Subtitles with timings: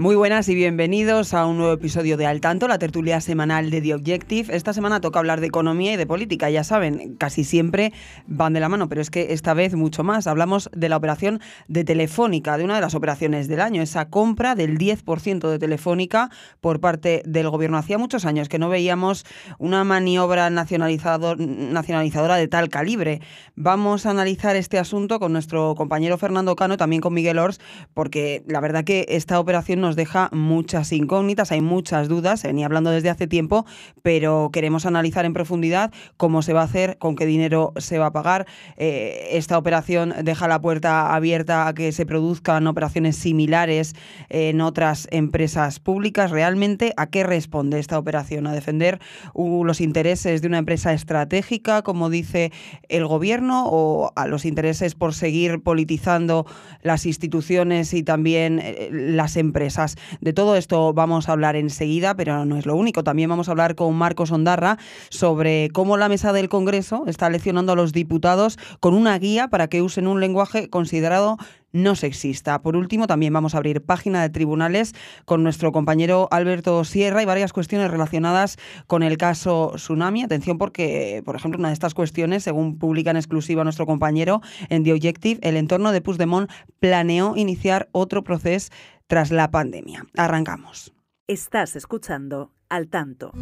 [0.00, 3.82] Muy buenas y bienvenidos a un nuevo episodio de Al Tanto, la tertulia semanal de
[3.82, 4.56] The Objective.
[4.56, 7.92] Esta semana toca hablar de economía y de política, ya saben, casi siempre
[8.26, 10.26] van de la mano, pero es que esta vez mucho más.
[10.26, 14.54] Hablamos de la operación de Telefónica, de una de las operaciones del año, esa compra
[14.54, 16.30] del 10% de Telefónica
[16.62, 17.76] por parte del gobierno.
[17.76, 19.26] Hacía muchos años que no veíamos
[19.58, 23.20] una maniobra nacionalizadora de tal calibre.
[23.54, 27.60] Vamos a analizar este asunto con nuestro compañero Fernando Cano, también con Miguel Ors,
[27.92, 32.46] porque la verdad que esta operación nos nos deja muchas incógnitas, hay muchas dudas, se
[32.46, 33.66] venía hablando desde hace tiempo,
[34.02, 38.06] pero queremos analizar en profundidad cómo se va a hacer, con qué dinero se va
[38.06, 38.46] a pagar.
[38.76, 43.96] Eh, esta operación deja la puerta abierta a que se produzcan operaciones similares
[44.28, 46.30] en otras empresas públicas.
[46.30, 48.46] ¿Realmente a qué responde esta operación?
[48.46, 49.00] ¿A defender
[49.34, 52.52] uh, los intereses de una empresa estratégica, como dice
[52.88, 56.46] el gobierno, o a los intereses por seguir politizando
[56.82, 59.79] las instituciones y también eh, las empresas?
[60.20, 63.04] De todo esto vamos a hablar enseguida, pero no es lo único.
[63.04, 64.78] También vamos a hablar con Marcos Ondarra
[65.08, 69.68] sobre cómo la mesa del Congreso está leccionando a los diputados con una guía para
[69.68, 71.38] que usen un lenguaje considerado
[71.72, 72.62] no sexista.
[72.62, 77.26] Por último, también vamos a abrir página de tribunales con nuestro compañero Alberto Sierra y
[77.26, 80.22] varias cuestiones relacionadas con el caso Tsunami.
[80.22, 84.84] Atención porque, por ejemplo, una de estas cuestiones, según publica en exclusiva nuestro compañero en
[84.84, 88.70] The Objective, el entorno de Puigdemont planeó iniciar otro proceso
[89.10, 90.06] tras la pandemia.
[90.16, 90.94] Arrancamos.
[91.26, 93.32] Estás escuchando Al Tanto.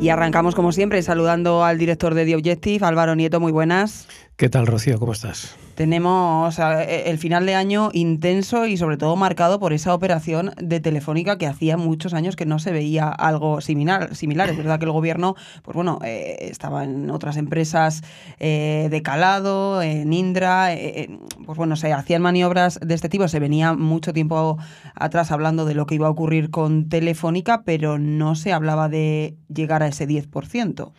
[0.00, 4.08] Y arrancamos como siempre saludando al director de The Objective, Álvaro Nieto, muy buenas.
[4.42, 4.98] ¿Qué tal, Rocío?
[4.98, 5.54] ¿Cómo estás?
[5.76, 11.38] Tenemos el final de año intenso y sobre todo marcado por esa operación de Telefónica
[11.38, 14.16] que hacía muchos años que no se veía algo similar.
[14.16, 14.48] similar.
[14.48, 18.02] Es verdad que el gobierno, pues bueno, eh, estaba en otras empresas
[18.40, 21.08] eh, de calado, en Indra, eh,
[21.46, 23.28] pues bueno, se hacían maniobras de este tipo.
[23.28, 24.58] Se venía mucho tiempo
[24.96, 29.36] atrás hablando de lo que iba a ocurrir con Telefónica, pero no se hablaba de
[29.46, 30.90] llegar a ese 10%.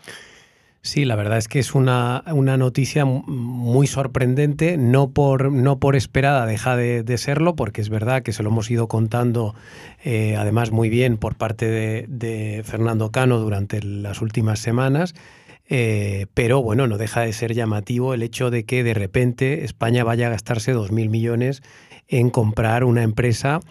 [0.86, 6.46] Sí, la verdad es que es una, noticia muy sorprendente, no por, no por esperada
[6.46, 9.56] deja de, serlo, porque es verdad que se lo hemos ido contando
[10.04, 15.16] eh, además muy bien por parte de, Fernando Cano durante las últimas semanas.
[15.70, 20.04] Eh, pero bueno, no deja de ser llamativo el hecho de que de repente España
[20.04, 21.64] vaya a gastarse 2.000 millones
[22.10, 23.62] en comprar una empresa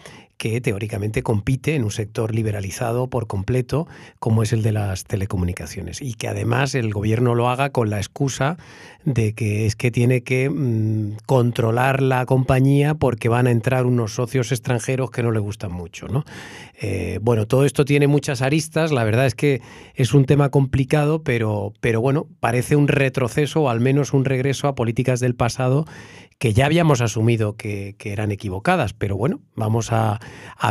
[0.42, 3.86] que teóricamente compite en un sector liberalizado por completo
[4.18, 7.98] como es el de las telecomunicaciones y que además el gobierno lo haga con la
[7.98, 8.56] excusa
[9.04, 14.14] de que es que tiene que mm, controlar la compañía porque van a entrar unos
[14.14, 16.08] socios extranjeros que no le gustan mucho.
[16.08, 16.24] ¿no?
[16.80, 19.62] Eh, bueno, todo esto tiene muchas aristas, la verdad es que
[19.94, 24.66] es un tema complicado, pero, pero bueno, parece un retroceso o al menos un regreso
[24.66, 25.84] a políticas del pasado
[26.42, 30.18] que ya habíamos asumido que, eran equivocadas, pero bueno, vamos a,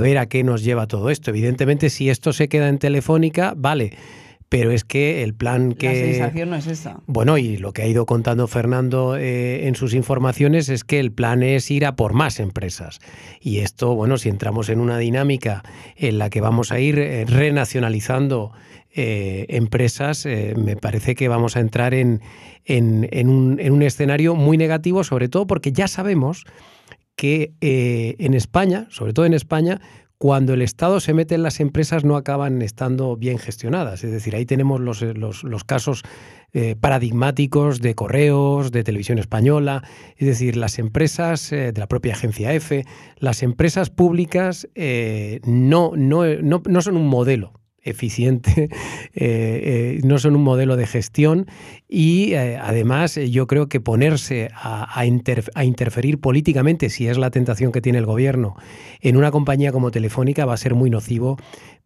[0.01, 1.29] ver a qué nos lleva todo esto.
[1.31, 3.93] Evidentemente, si esto se queda en Telefónica, vale,
[4.49, 5.87] pero es que el plan que...
[5.87, 6.99] La sensación no es esa.
[7.07, 11.13] Bueno, y lo que ha ido contando Fernando eh, en sus informaciones es que el
[11.13, 12.99] plan es ir a por más empresas.
[13.39, 15.63] Y esto, bueno, si entramos en una dinámica
[15.95, 18.51] en la que vamos a ir eh, renacionalizando
[18.93, 22.19] eh, empresas, eh, me parece que vamos a entrar en,
[22.65, 26.43] en, un, escenario muy negativo, sobre todo porque ya sabemos
[27.15, 29.79] que eh, en España, sobre todo en España,
[30.17, 34.03] cuando el Estado se mete en las empresas no acaban estando bien gestionadas.
[34.03, 36.03] Es decir, ahí tenemos los, casos
[36.81, 39.83] paradigmáticos de correos, de televisión española,
[40.17, 42.85] es decir, las empresas de la propia agencia EFE,
[43.17, 44.67] las empresas públicas
[45.43, 48.69] no son un modelo eficiente,
[49.13, 51.47] eh, eh, no son un modelo de gestión
[51.87, 57.81] y eh, además yo creo que ponerse a, interferir políticamente, si es la tentación que
[57.81, 58.55] tiene el gobierno,
[59.01, 61.37] en una compañía como Telefónica va a ser muy nocivo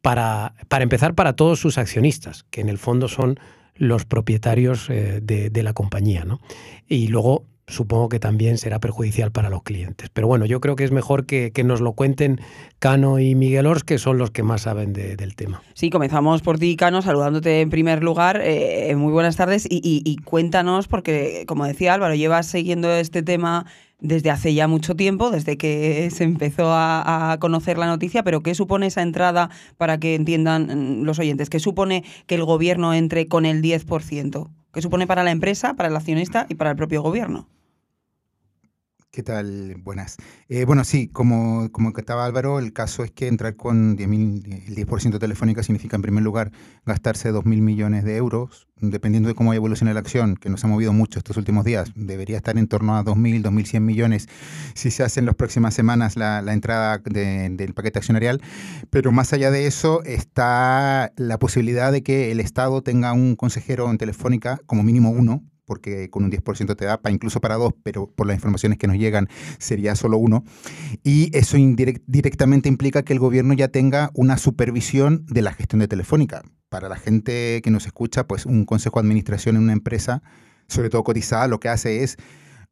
[0.01, 3.39] para, para empezar para todos sus accionistas, que en el fondo son
[3.75, 6.23] los propietarios de, de, la compañía.
[6.23, 6.39] ¿no?
[6.87, 10.09] Y luego supongo que también será perjudicial para los clientes.
[10.13, 12.39] Pero bueno, yo creo que es mejor que, nos lo cuenten
[12.79, 15.63] Cano y Miguel Ors, que son los que más saben del tema.
[15.73, 18.39] Sí, comenzamos por ti, Cano, saludándote en primer lugar.
[18.43, 23.65] Eh, muy buenas tardes y, cuéntanos, porque como decía Álvaro, llevas siguiendo este tema
[23.99, 28.53] desde hace ya mucho tiempo, desde que se empezó a, conocer la noticia, pero ¿qué
[28.53, 31.49] supone esa entrada para que entiendan mm, los oyentes?
[31.49, 34.49] ¿Qué supone que el gobierno entre con el 10%?
[34.75, 37.47] que supone para la empresa, para el accionista y para el propio gobierno.
[39.15, 39.77] ¿Qué tal?
[39.81, 40.17] Buenas.
[40.49, 44.75] Eh, bueno, sí, como, como contaba Álvaro, el caso es que entrar con 10 el
[44.75, 46.51] 10% telefónica significa, en primer lugar,
[46.85, 50.91] gastarse 2.000 millones de euros, dependiendo de cómo evolucione la acción, que nos ha movido
[50.91, 51.93] mucho estos últimos días.
[51.95, 54.27] Debería estar en torno a 2.000, 2.100 millones
[54.73, 58.41] si se hace en las próximas semanas la, la entrada del paquete accionarial.
[58.89, 63.89] Pero más allá de eso está la posibilidad de que el Estado tenga un consejero
[63.89, 67.73] en telefónica, como mínimo uno, porque con un 10% te da para incluso para dos,
[67.83, 69.27] pero por las informaciones que nos llegan
[69.57, 70.43] sería solo uno.
[71.03, 75.87] Y eso directamente implica que el gobierno ya tenga una supervisión de la gestión de
[75.87, 76.43] Telefónica.
[76.69, 80.23] Para la gente que nos escucha, pues un consejo de administración en una empresa,
[80.67, 82.17] sobre todo cotizada, lo que hace es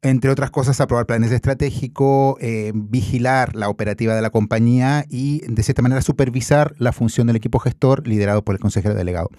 [0.04, 5.64] entre otras cosas, aprobar planes estratégicos, eh, vigilar la operativa de la compañía y, de
[5.64, 9.30] cierta manera, supervisar la función del equipo gestor liderado por el consejero delegado.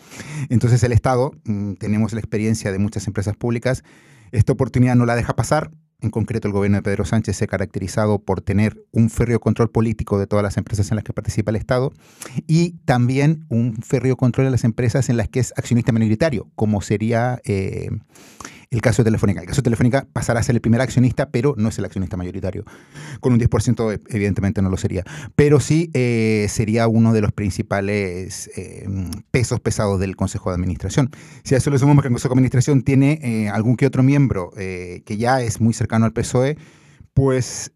[0.49, 3.85] Entonces, el Estado, mm, tenemos la experiencia de muchas empresas públicas,
[4.33, 5.71] esta oportunidad no la deja pasar.
[6.01, 9.71] En concreto, el gobierno de Pedro Sánchez se ha caracterizado por tener un férreo control
[9.71, 11.93] político de todas las empresas en las que participa el Estado
[12.47, 16.83] y también un férreo control de las empresas en las que es accionista minoritario, como
[16.83, 17.89] sería eh,
[18.71, 19.41] el caso de Telefónica.
[19.41, 22.17] El caso de Telefónica pasará a ser el primer accionista, pero no es el accionista
[22.17, 22.65] mayoritario.
[23.21, 25.05] Con un 10% eh, evidentemente no lo sería.
[25.37, 28.87] Pero sí eh, sería uno de los principales eh,
[29.31, 31.11] pesos pesados del Consejo de Administración.
[31.43, 34.51] Si a eso le sumamos que el Consejo de Administración tiene algún que otro miembro
[34.55, 36.57] que ya es muy cercano al PSOE,
[37.13, 37.73] pues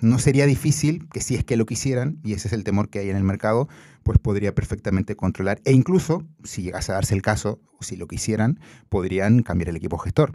[0.00, 3.00] no sería difícil que si es que lo quisieran, y ese es el temor que
[3.00, 3.68] hay en el mercado,
[4.02, 8.60] pues podría perfectamente controlar e incluso, si llegase a darse el caso, si lo quisieran,
[8.88, 10.32] podrían cambiar el equipo gestor.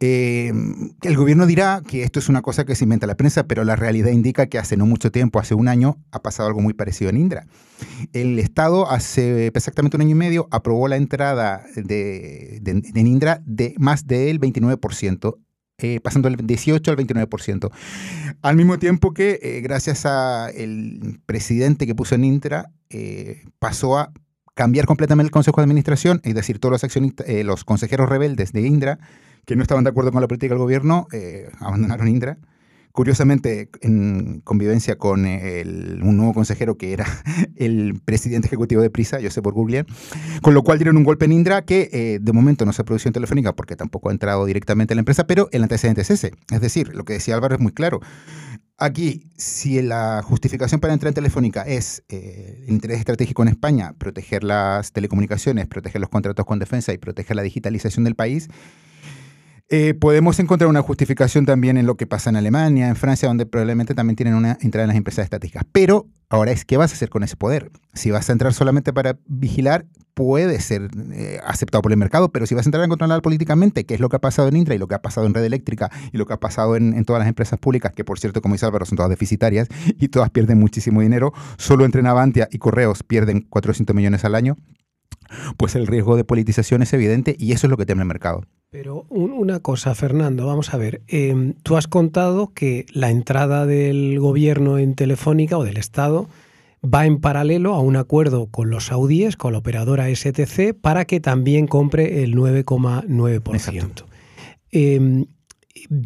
[0.00, 0.52] Eh,
[1.02, 3.76] el gobierno dirá que esto es una cosa que se inventa la prensa, pero la
[3.76, 7.10] realidad indica que hace no mucho tiempo, hace un año, ha pasado algo muy parecido
[7.10, 7.46] en Indra.
[8.12, 13.74] El Estado hace exactamente un año y medio aprobó la entrada de, de, Indra de
[13.78, 15.38] más del 29%
[15.78, 17.70] eh, pasando del 18 al 29%.
[18.40, 24.12] Al mismo tiempo que, eh, gracias al presidente que puso en Intra, eh, pasó a
[24.54, 28.62] cambiar completamente el consejo de administración, es decir, todos los accionistas, los consejeros rebeldes de
[28.62, 28.98] Indra,
[29.44, 31.06] que no estaban de acuerdo con la política del gobierno,
[31.60, 32.38] abandonaron Indra
[32.96, 37.06] curiosamente en convivencia con un nuevo consejero que era
[37.56, 39.84] el presidente ejecutivo de Prisa, Josep Borguglia,
[40.40, 43.06] con lo cual dieron un golpe en Indra que eh, de momento no se produjo
[43.08, 46.32] en Telefónica porque tampoco ha entrado directamente en la empresa, pero el antecedente es ese.
[46.50, 48.00] Es decir, lo que decía Álvaro es muy claro.
[48.78, 53.94] Aquí, si la justificación para entrar en Telefónica es eh, el interés estratégico en España,
[53.96, 58.48] proteger las telecomunicaciones, proteger los contratos con defensa y proteger la digitalización del país,
[59.70, 63.46] eh, podemos encontrar una justificación también en lo que pasa en Alemania, en Francia, donde
[63.46, 65.64] probablemente también tienen una entrada en las empresas estratégicas.
[65.72, 67.70] Pero ahora es, ¿qué vas a hacer con ese poder?
[67.94, 72.46] Si vas a entrar solamente para vigilar, puede ser eh, aceptado por el mercado, pero
[72.46, 74.74] si vas a entrar a controlar políticamente, que es lo que ha pasado en Indra
[74.74, 77.20] y lo que ha pasado en Red Eléctrica y lo que ha pasado en, todas
[77.20, 79.68] las empresas públicas, que por cierto, como dice Álvaro, son todas deficitarias
[79.98, 84.56] y todas pierden muchísimo dinero, solo entre Navantia y Correos pierden 400 millones al año,
[85.56, 88.44] pues el riesgo de politización es evidente y eso es lo que teme el mercado.
[88.70, 91.02] Pero una cosa, Fernando, vamos a ver.
[91.06, 96.28] Em, tú has contado que la entrada del gobierno en Telefónica o del Estado
[96.84, 101.20] va en paralelo a un acuerdo con los saudíes, con la operadora STC, para que
[101.20, 104.04] también compre el 9,9%.
[104.72, 105.26] Em,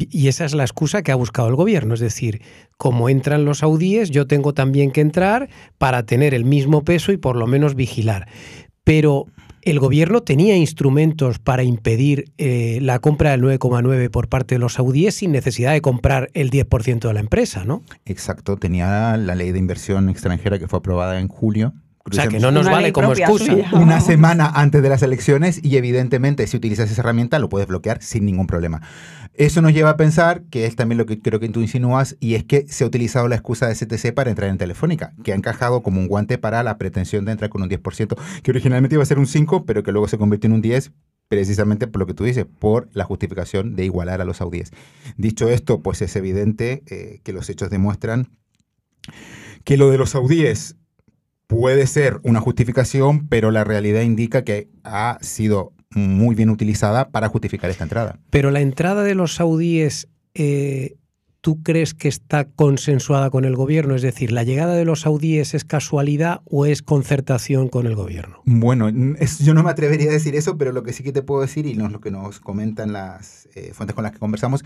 [0.09, 1.93] y esa es la excusa que ha buscado el gobierno.
[1.93, 2.41] Es decir,
[2.77, 7.17] como entran los saudíes, yo tengo también que entrar para tener el mismo peso y
[7.17, 8.27] por lo menos vigilar.
[8.83, 9.27] Pero
[9.61, 14.73] el gobierno tenía instrumentos para impedir eh, la compra del 9,9 por parte de los
[14.73, 17.83] saudíes sin necesidad de comprar el 10% de la empresa, ¿no?
[18.05, 21.73] Exacto, tenía la ley de inversión extranjera que fue aprobada en julio
[22.03, 23.55] o sea, que no nos vale como excusa.
[23.73, 28.01] Una semana antes de las elecciones y evidentemente si utilizas esa herramienta lo puedes bloquear
[28.01, 28.81] sin ningún problema.
[29.33, 32.35] Eso nos lleva a pensar, que es también lo que creo que tú insinúas, y
[32.35, 35.35] es que se ha utilizado la excusa de STC para entrar en Telefónica, que ha
[35.35, 39.03] encajado como un guante para la pretensión de entrar con un 10%, que originalmente iba
[39.03, 40.91] a ser un 5, pero que luego se convirtió en un 10
[41.29, 44.71] precisamente por lo que tú dices, por la justificación de igualar a los saudíes.
[45.15, 48.27] Dicho esto, pues es evidente eh, que los hechos demuestran
[49.63, 50.75] que lo de los saudíes
[51.51, 57.27] puede ser una justificación, pero la realidad indica que ha sido muy bien utilizada para
[57.27, 58.19] justificar esta entrada.
[58.29, 60.95] Pero la entrada de los saudíes, eh,
[61.41, 63.95] ¿tú crees que está consensuada con el gobierno?
[63.95, 68.41] Es decir, ¿la llegada de los saudíes es casualidad o es concertación con el gobierno?
[68.45, 68.89] Bueno,
[69.41, 71.65] yo no me atrevería a decir eso, pero lo que sí que te puedo decir,
[71.65, 74.63] y no es lo que nos comentan las eh, fuentes con las que conversamos,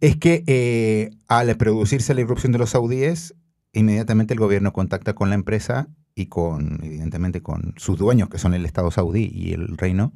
[0.00, 3.34] es que eh, al producirse la irrupción de los saudíes,
[3.72, 8.54] inmediatamente el gobierno contacta con la empresa y con, evidentemente, con sus dueños, que son
[8.54, 10.12] el Estado saudí y el reino,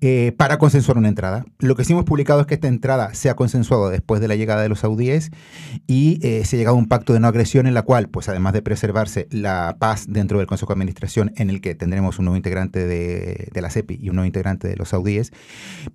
[0.00, 1.44] eh, para consensuar una entrada.
[1.58, 4.36] Lo que sí hemos publicado es que esta entrada se ha consensuado después de la
[4.36, 5.30] llegada de los saudíes
[5.86, 8.28] y eh, se ha llegado a un pacto de no agresión en la cual, pues
[8.28, 12.26] además de preservarse la paz dentro del Consejo de Administración, en el que tendremos un
[12.26, 15.32] nuevo integrante de, de la CEPI y un nuevo integrante de los saudíes,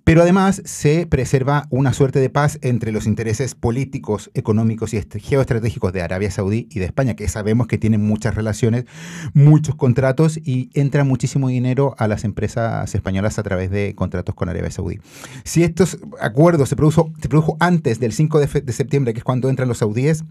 [0.04, 5.92] pero además se preserva una suerte de paz entre los intereses políticos, económicos y geoestratégicos
[5.92, 8.84] de Arabia Saudí y de España, que sabemos que tienen muchas relaciones
[9.34, 14.48] muchos contratos y entra muchísimo dinero a las empresas españolas a través de contratos con
[14.48, 15.00] Arabia Saudí.
[15.44, 19.24] Si estos acuerdos se, produjo, se produjo antes del 5 de, de septiembre, que es
[19.24, 20.24] cuando entran los saudíes,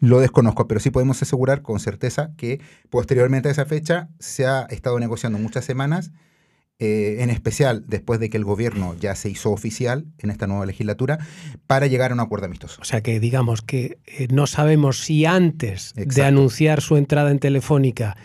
[0.00, 2.60] lo desconozco, pero sí podemos asegurar con certeza que
[2.90, 6.10] posteriormente a esa fecha se ha estado negociando muchas semanas
[6.80, 10.66] eh, en especial después de que el gobierno ya se hizo oficial en esta nueva
[10.66, 11.18] legislatura,
[11.66, 12.80] para llegar a un acuerdo amistoso.
[12.82, 16.14] O sea que digamos que eh, no sabemos si antes Exacto.
[16.14, 18.16] de anunciar su entrada en Telefónica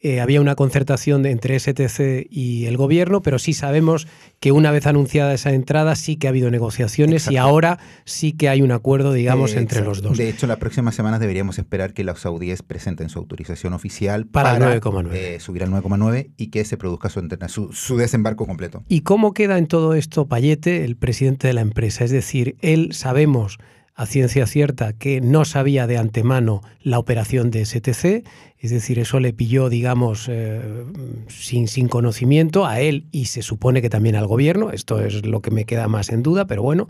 [0.00, 4.06] eh, había una concertación entre STC y el gobierno, pero sí sabemos
[4.38, 7.34] que una vez anunciada esa entrada sí que ha habido negociaciones Exacto.
[7.34, 10.16] y ahora sí que hay un acuerdo, digamos, eh, entre los dos.
[10.16, 14.52] De hecho, las próximas semanas deberíamos esperar que los saudíes presenten su autorización oficial para,
[14.52, 15.12] para 9,9.
[15.14, 18.84] Eh, subir al 9,9 y que se produzca su, su, su, desembarco completo.
[18.88, 22.04] ¿Y cómo queda en todo esto Payete, el presidente de la empresa?
[22.04, 23.58] Es decir, él sabemos
[23.98, 28.24] a ciencia cierta que no sabía de antemano la operación de STC,
[28.60, 30.84] es decir, eso le pilló, digamos, eh,
[31.26, 35.42] sin, sin, conocimiento a él y se supone que también al gobierno, esto es lo
[35.42, 36.88] que me queda más en duda, pero bueno.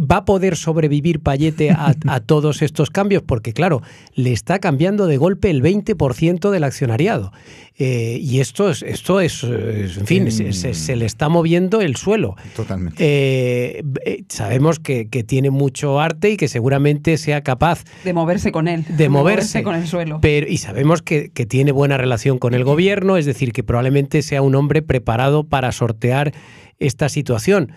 [0.00, 3.22] ¿Va a poder sobrevivir Payete a, a todos estos cambios?
[3.22, 3.82] Porque, claro,
[4.14, 7.32] le está cambiando de golpe el 20% del accionariado.
[7.76, 11.96] Eh, y esto es, esto es, en fin, se, se, se, le está moviendo el
[11.96, 12.36] suelo.
[12.54, 12.96] Totalmente.
[13.00, 13.82] Eh,
[14.28, 18.84] sabemos que, que, tiene mucho arte y que seguramente sea capaz de moverse con él,
[18.84, 20.20] de, de moverse, moverse, con el suelo.
[20.22, 24.22] Pero, y sabemos que, que, tiene buena relación con el gobierno, es decir, que probablemente
[24.22, 26.32] sea un hombre preparado para sortear
[26.78, 27.72] esta situación.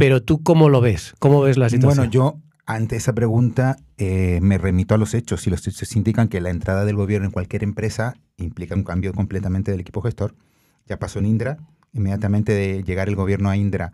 [0.00, 1.12] Pero tú, ¿cómo lo ves?
[1.18, 2.08] ¿Cómo ves la situación?
[2.08, 5.42] Bueno, yo ante esa pregunta eh, me remito a los hechos.
[5.42, 9.12] Si los hechos indican que la entrada del gobierno en cualquier empresa implica un cambio
[9.12, 10.34] completamente del equipo gestor,
[10.86, 11.58] ya pasó en Indra,
[11.92, 13.92] inmediatamente de llegar el gobierno a Indra,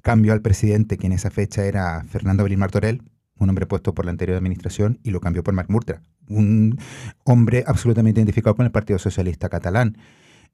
[0.00, 3.02] cambió al presidente, que en esa fecha era Fernando Belín Martorell,
[3.36, 6.78] un hombre puesto por la anterior administración, y lo cambió por Marc Murtra, un
[7.24, 9.98] hombre absolutamente identificado con el Partido Socialista Catalán.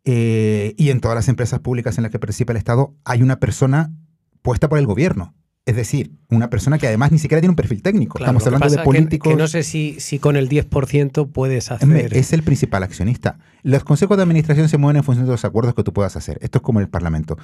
[0.04, 3.38] Eh, y en todas las empresas públicas en las que participa el Estado hay una
[3.38, 3.92] persona
[4.42, 5.34] puesta por el gobierno.
[5.68, 8.16] Es decir, una persona que además ni siquiera tiene un perfil técnico.
[8.16, 9.28] Claro, Estamos hablando de políticos.
[9.28, 12.16] Que, que, no sé si, si con el 10% puedes hacer.
[12.16, 13.38] Es el principal accionista.
[13.62, 16.38] Los consejos de administración se mueven en función de los acuerdos que tú puedas hacer.
[16.40, 17.36] Esto es como el Parlamento.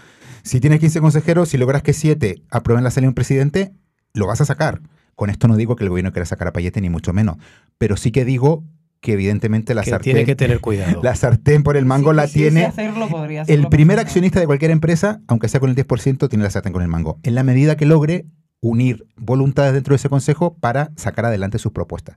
[0.43, 3.75] Si tienes 15 consejeros, si logras que 7 aprueben la salida de un presidente,
[4.15, 4.81] lo vas a sacar.
[5.15, 7.37] Con esto no digo que el gobierno quiera sacar a Payete, ni mucho menos.
[7.77, 8.65] Pero sí que digo
[9.05, 11.01] que evidentemente la que sartén tiene que tener cuidado.
[11.03, 12.61] La sartén por el mango sí, la sí, tiene.
[12.61, 16.27] Sí, hacerlo, podría hacerlo el primer accionista de cualquier empresa, aunque sea con el 10%,
[16.31, 17.21] tiene la sartén con el mango.
[17.23, 18.25] En la medida que logre
[18.63, 22.17] unir voluntades dentro de ese consejo para sacar adelante sus propuestas.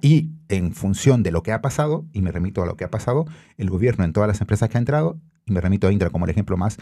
[0.00, 2.90] Y en función de lo que ha pasado, y me remito a lo que ha
[2.90, 3.26] pasado,
[3.56, 6.26] el gobierno en todas las empresas que ha entrado, y me remito a Indra como
[6.26, 6.76] el ejemplo más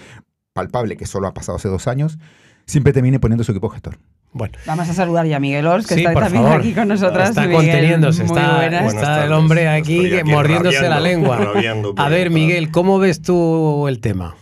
[0.52, 2.18] palpable que solo ha pasado hace dos años,
[2.66, 3.96] siempre termine poniendo su equipo gestor.
[4.36, 4.58] Bueno.
[4.66, 6.60] Vamos a saludar ya a Miguel Ors, que sí, está también favor.
[6.60, 7.30] aquí con nosotras.
[7.30, 11.36] Está Miguel, conteniéndose, está, el hombre aquí, aquí mordiéndose rabiando, la lengua.
[11.38, 14.36] rabiando, a ver, Miguel, ¿cómo ves tú el tema?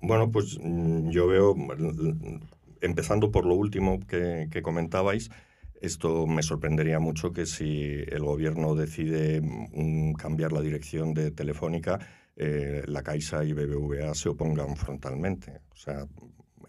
[0.00, 1.54] Bueno, pues mm, yo veo,
[2.80, 5.30] empezando por lo último que, que comentabais,
[5.80, 12.00] esto me sorprendería mucho que si el gobierno decide mm, cambiar la dirección de Telefónica,
[12.34, 15.60] eh, la Caixa y BBVA se opongan frontalmente.
[15.70, 16.06] O sea,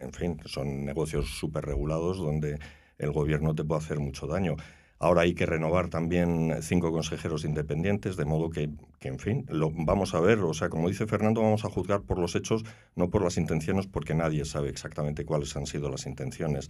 [0.03, 2.59] en fin, son negocios súper regulados donde
[2.97, 4.55] el gobierno te puede hacer mucho daño.
[4.99, 8.69] Ahora hay que renovar también cinco consejeros independientes, de modo que,
[9.01, 10.39] en fin, lo vamos a ver.
[10.39, 12.63] O sea, como dice Fernando, vamos a juzgar por los hechos,
[12.95, 16.69] no por las intenciones, porque nadie sabe exactamente cuáles han sido las intenciones.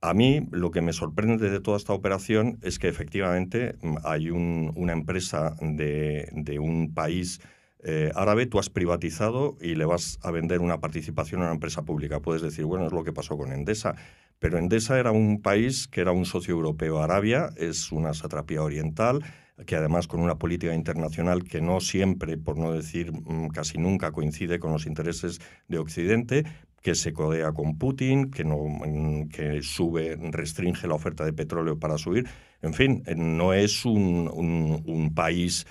[0.00, 4.72] A mí lo que me sorprende de toda esta operación es que efectivamente hay un,
[4.74, 7.40] una empresa de un país
[7.84, 11.84] eh, árabe, tú has privatizado y le vas a vender una participación a una empresa
[11.84, 12.20] pública.
[12.20, 13.94] Puedes decir, bueno, es lo que pasó con Endesa,
[14.38, 17.02] pero Endesa era un país que era un socio europeo.
[17.02, 19.22] Arabia es una satrapía oriental
[19.66, 24.10] que además con una política internacional que no siempre, por no decir mm, casi nunca,
[24.10, 26.44] coincide con los intereses de Occidente,
[26.82, 31.78] que se codea con Putin, que, no, mm, que sube, restringe la oferta de petróleo
[31.78, 32.26] para subir.
[32.62, 35.66] En fin, eh, no es un, país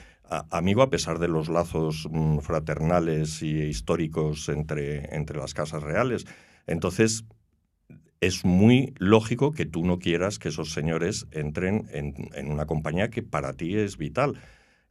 [0.49, 6.25] amigo a pesar de los lazos mm, fraternales y históricos entre, entre las casas reales.
[6.67, 7.25] Entonces,
[8.21, 13.09] es muy lógico que tú no quieras que esos señores entren en, en, una compañía
[13.09, 14.35] que para ti es vital.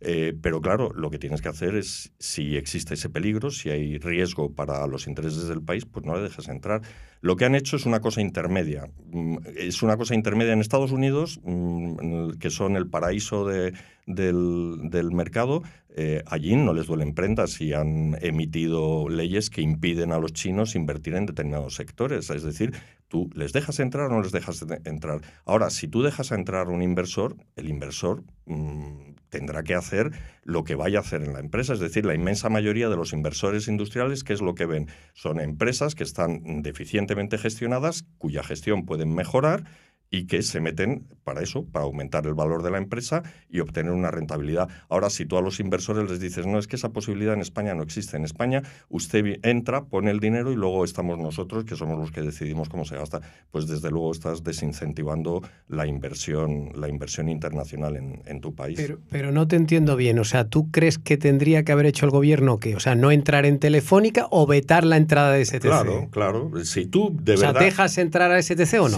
[0.05, 3.99] Eh, pero claro, lo que tienes que hacer es, si existe ese peligro, si hay
[3.99, 6.83] riesgo para los intereses del país, pues no le dejes entrar.
[7.21, 8.91] Lo que han hecho es una cosa intermedia.
[9.13, 13.75] Mm, es una cosa intermedia en Estados Unidos, mm, que son el paraíso de,
[14.07, 15.63] del, mercado.
[15.95, 20.75] Eh, allí no les duelen prendas y han emitido leyes que impiden a los chinos
[20.75, 22.29] invertir en determinados sectores.
[22.29, 22.73] Es decir,
[23.07, 25.21] tú les dejas entrar o no les dejas entrar.
[25.45, 30.13] Ahora, si tú dejas entrar un inversor, el inversor mm, tendrá que hacer
[30.45, 31.73] lo que vaya a hacer en la empresa.
[31.73, 34.89] Es decir, la inmensa mayoría de los inversores industriales, ¿qué es lo que ven?
[35.15, 39.65] Son empresas que están deficientemente gestionadas, cuya gestión pueden mejorar
[40.13, 43.93] y que se meten para eso, para aumentar el valor de la empresa y obtener
[43.93, 44.69] una rentabilidad.
[44.91, 47.75] Ahora, si tú a los inversores les dices, no, es que esa posibilidad en España
[47.75, 48.19] no existe.
[48.19, 52.21] En España usted entra, pone el dinero y luego estamos nosotros, que somos los que
[52.21, 53.23] decidimos cómo se gasta.
[53.51, 58.77] Pues desde luego estás desincentivando la inversión, la inversión internacional en, tu país.
[58.77, 60.19] Pero, pero no te entiendo bien.
[60.19, 63.13] O sea, ¿tú crees que tendría que haber hecho el gobierno que, o sea, no
[63.13, 65.61] entrar en Telefónica o vetar la entrada de STC?
[65.61, 66.51] Claro, claro.
[66.65, 67.53] Si tú de o verdad...
[67.53, 68.97] sea, ¿dejas entrar a STC o no?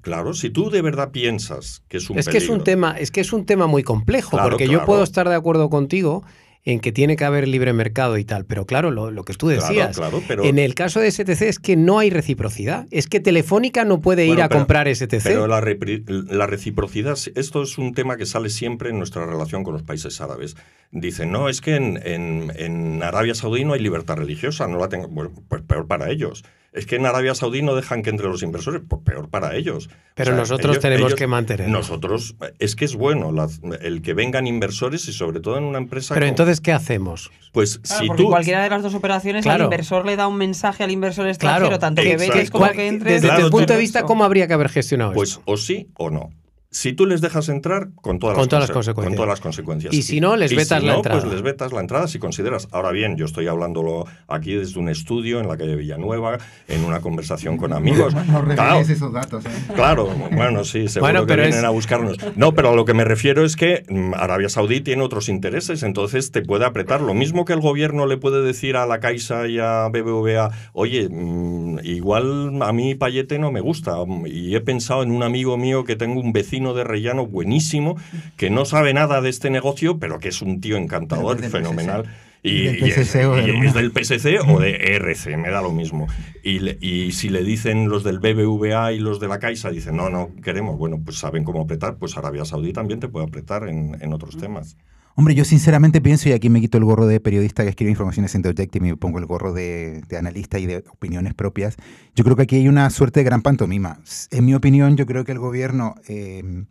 [0.00, 2.96] claro, si si tú de verdad piensas que es un es que es un tema
[2.98, 6.24] es que es un tema muy complejo porque yo puedo estar de acuerdo contigo
[6.66, 8.44] en que tiene que haber libre mercado y tal.
[8.44, 9.98] Pero claro, lo, que tú decías,
[10.28, 12.88] en el caso de STC es que no hay reciprocidad.
[12.90, 15.22] Es que Telefónica no puede ir a comprar STC.
[15.22, 19.74] Pero la, la, reciprocidad, esto es un tema que sale siempre en nuestra relación con
[19.74, 20.56] los países árabes.
[20.90, 25.06] Dicen, no, es que en, en, Arabia Saudí no hay libertad religiosa, no la tengo.
[25.06, 26.44] Bueno, pues peor para ellos
[26.76, 29.88] es que en Arabia Saudí no dejan que entre los inversores, pues peor para ellos.
[30.14, 31.68] Pero nosotros tenemos que mantener.
[31.68, 33.32] Nosotros, es que es bueno
[33.80, 36.12] el que vengan inversores y sobre todo en una empresa.
[36.12, 37.30] Pero entonces, ¿qué hacemos?
[37.52, 38.28] Pues si tú.
[38.28, 42.02] Cualquiera de las dos operaciones, el inversor le da un mensaje al inversor extranjero, tanto
[42.02, 43.20] que vengas como que entre.
[43.20, 46.10] Desde tu punto de vista, ¿cómo habría que haber gestionado pues, Pues o sí o
[46.10, 46.30] no.
[46.76, 48.94] Si tú les dejas entrar, con todas, las, consecuencias.
[48.94, 49.94] Con todas las consecuencias.
[49.94, 51.22] Y si no, les vetas la entrada.
[51.22, 52.68] Pues les vetas la entrada si consideras.
[52.70, 56.36] Ahora bien, yo estoy hablándolo aquí desde un estudio en la calle Villanueva,
[56.68, 58.14] en una conversación con amigos.
[58.14, 59.46] No, claro, esos datos.
[59.46, 59.48] ¿eh?
[59.74, 62.18] Claro, bueno, sí, seguro que vienen a buscarnos.
[62.36, 65.82] No, pero a lo que me refiero es que mm, Arabia Saudí tiene otros intereses,
[65.82, 67.00] entonces te puede apretar.
[67.00, 71.08] Lo mismo que el gobierno le puede decir a la Caixa y a BBVA, oye,
[71.08, 73.96] mm, igual a mí Payete no me gusta.
[74.26, 77.96] Y he pensado en un amigo mío que tengo un vecino de Rellano buenísimo,
[78.36, 82.04] que no sabe nada de este negocio, pero que es un tío encantador, fenomenal.
[82.42, 86.06] Y, es, del PSC o de ERC, me da lo mismo.
[86.44, 90.30] Y, si le dicen los del BBVA y los de la Caixa, dicen, no, no
[90.42, 94.12] queremos, bueno, pues saben cómo apretar, pues Arabia Saudí también te puede apretar en, en
[94.12, 94.76] otros temas.
[95.18, 98.34] Hombre, yo sinceramente pienso, y aquí me quito el gorro de periodista que escribe informaciones
[98.34, 101.76] en The y me pongo el gorro de, analista y de opiniones propias,
[102.14, 103.98] yo creo que aquí hay una suerte de gran pantomima.
[104.30, 106.66] En mi opinión, yo creo que el gobierno em,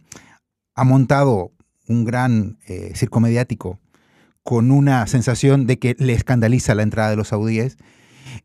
[0.75, 1.53] ha montado
[1.87, 3.79] un gran eh, circo mediático
[4.43, 7.77] con una sensación de que le escandaliza la entrada de los saudíes,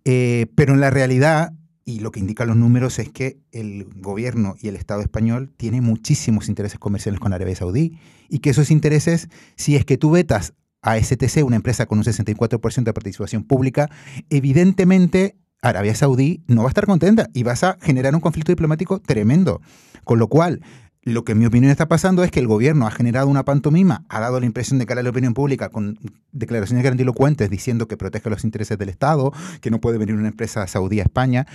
[0.07, 1.53] eh, pero en la realidad
[1.85, 5.85] y lo que indican los números es que el gobierno y el Estado español tienen
[5.85, 10.55] muchísimos intereses comerciales con Arabia Saudí y que esos intereses, si es que tú vetas
[10.83, 13.91] a STC, una empresa con un 64% de participación pública,
[14.31, 19.01] evidentemente Arabia Saudí no va a estar contenta y vas a generar un conflicto diplomático
[19.01, 19.61] tremendo.
[20.05, 20.63] Con lo cual,
[21.03, 24.05] lo que en mi opinión está pasando es que el gobierno ha generado una pantomima,
[24.11, 25.99] ha dado la impresión de cara a la opinión pública con
[26.33, 29.33] declaraciones grandilocuentes diciendo que protege los intereses del Estado,
[29.63, 31.47] que no puede venir una empresa saudí a España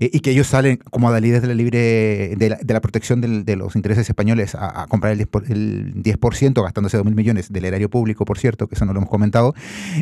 [0.00, 3.74] eh, y que ellos salen como adalides de la libre de la, protección de los
[3.74, 6.18] intereses españoles a, comprar el 10%, el 10
[6.56, 9.54] gastándose 2.000 millones del erario público, por cierto, que eso no lo hemos comentado.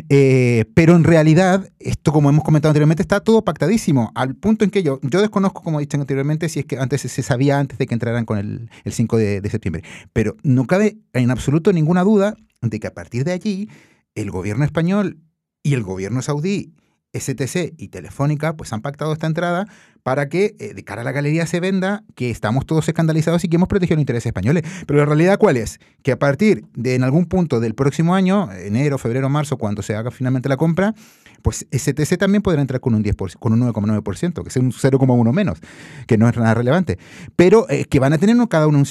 [0.09, 4.71] Eh, pero en realidad, esto como hemos comentado anteriormente, está todo pactadísimo, al punto en
[4.71, 7.77] que yo, yo desconozco, como he dicho anteriormente, si es que antes se sabía antes
[7.77, 9.83] de que entraran con el el 5 de, septiembre.
[10.13, 13.69] Pero no cabe en absoluto ninguna duda de que a partir de allí
[14.15, 15.17] el gobierno español
[15.63, 16.73] y el gobierno saudí
[17.13, 19.65] STC y Telefónica pues han pactado esta entrada
[20.03, 23.47] para que eh, de cara a la galería se venda que estamos todos escandalizados y
[23.47, 24.63] que hemos protegido los intereses españoles.
[24.85, 25.79] Pero la realidad cuál es?
[26.03, 29.95] Que a partir de en algún punto del próximo año, enero, febrero, marzo, cuando se
[29.95, 30.93] haga finalmente la compra,
[31.41, 35.33] pues STC también podrá entrar con un 10%, con un 9,9%, que es un 0,1
[35.33, 35.59] menos,
[36.07, 36.97] que no es nada relevante.
[37.35, 38.83] Pero eh, que van a tener cada uno